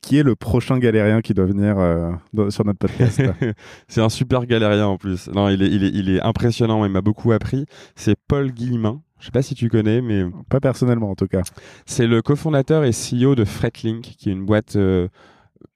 [0.00, 2.12] qui est le prochain galérien qui doit venir euh,
[2.50, 3.22] sur notre podcast
[3.88, 5.28] C'est un super galérien en plus.
[5.28, 7.66] Non, il est, il est, il est impressionnant, il m'a beaucoup appris.
[7.96, 9.02] C'est Paul Guillemin.
[9.18, 10.24] Je sais pas si tu connais, mais...
[10.48, 11.42] Pas personnellement en tout cas.
[11.84, 15.08] C'est le cofondateur et CEO de Fretlink, qui est une boîte euh,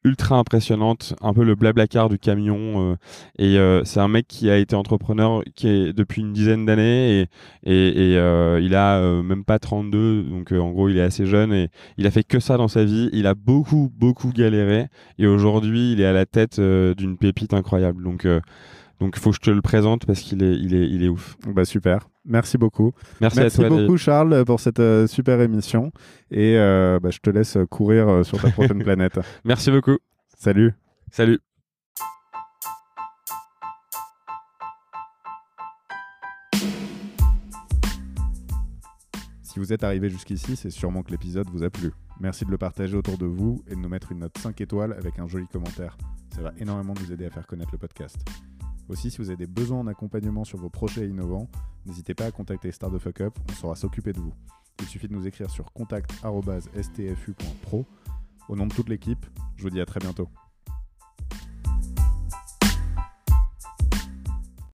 [0.05, 2.93] ultra impressionnante, un peu le blablacar du camion.
[2.93, 2.97] Euh,
[3.39, 7.29] et euh, c'est un mec qui a été entrepreneur qui est depuis une dizaine d'années
[7.65, 11.53] et, et, euh, il a même pas 32, donc en gros il est assez jeune
[11.53, 13.09] et il a fait que ça dans sa vie.
[13.13, 18.03] Il a beaucoup beaucoup galéré et aujourd'hui il est à la tête d'une pépite incroyable.
[18.03, 18.27] Donc
[19.01, 21.09] donc il faut que je te le présente parce qu'il est, il est, il est
[21.09, 21.37] ouf.
[21.47, 22.09] Bah super.
[22.25, 22.93] Merci beaucoup.
[23.21, 23.69] Merci, à toi.
[23.69, 25.93] beaucoup Charles pour cette euh, super émission
[26.31, 29.19] et euh, bah, je te laisse courir euh, sur ta prochaine planète.
[29.45, 29.99] Merci beaucoup.
[30.39, 30.73] Salut.
[31.11, 31.41] Salut.
[39.43, 41.93] Si vous êtes arrivé jusqu'ici, c'est sûrement que l'épisode vous a plu.
[42.19, 44.93] Merci de le partager autour de vous et de nous mettre une note 5 étoiles
[44.95, 45.97] avec un joli commentaire.
[46.35, 48.17] Ça va énormément nous aider à faire connaître le podcast.
[48.89, 51.49] Aussi, si vous avez des besoins en accompagnement sur vos projets innovants,
[51.87, 54.35] n'hésitez pas à contacter Star the Fuck Up, on saura s'occuper de vous.
[54.81, 57.87] Il suffit de nous écrire sur contact.stfu.pro.
[58.49, 59.25] Au nom de toute l'équipe,
[59.57, 60.29] je vous dis à très bientôt.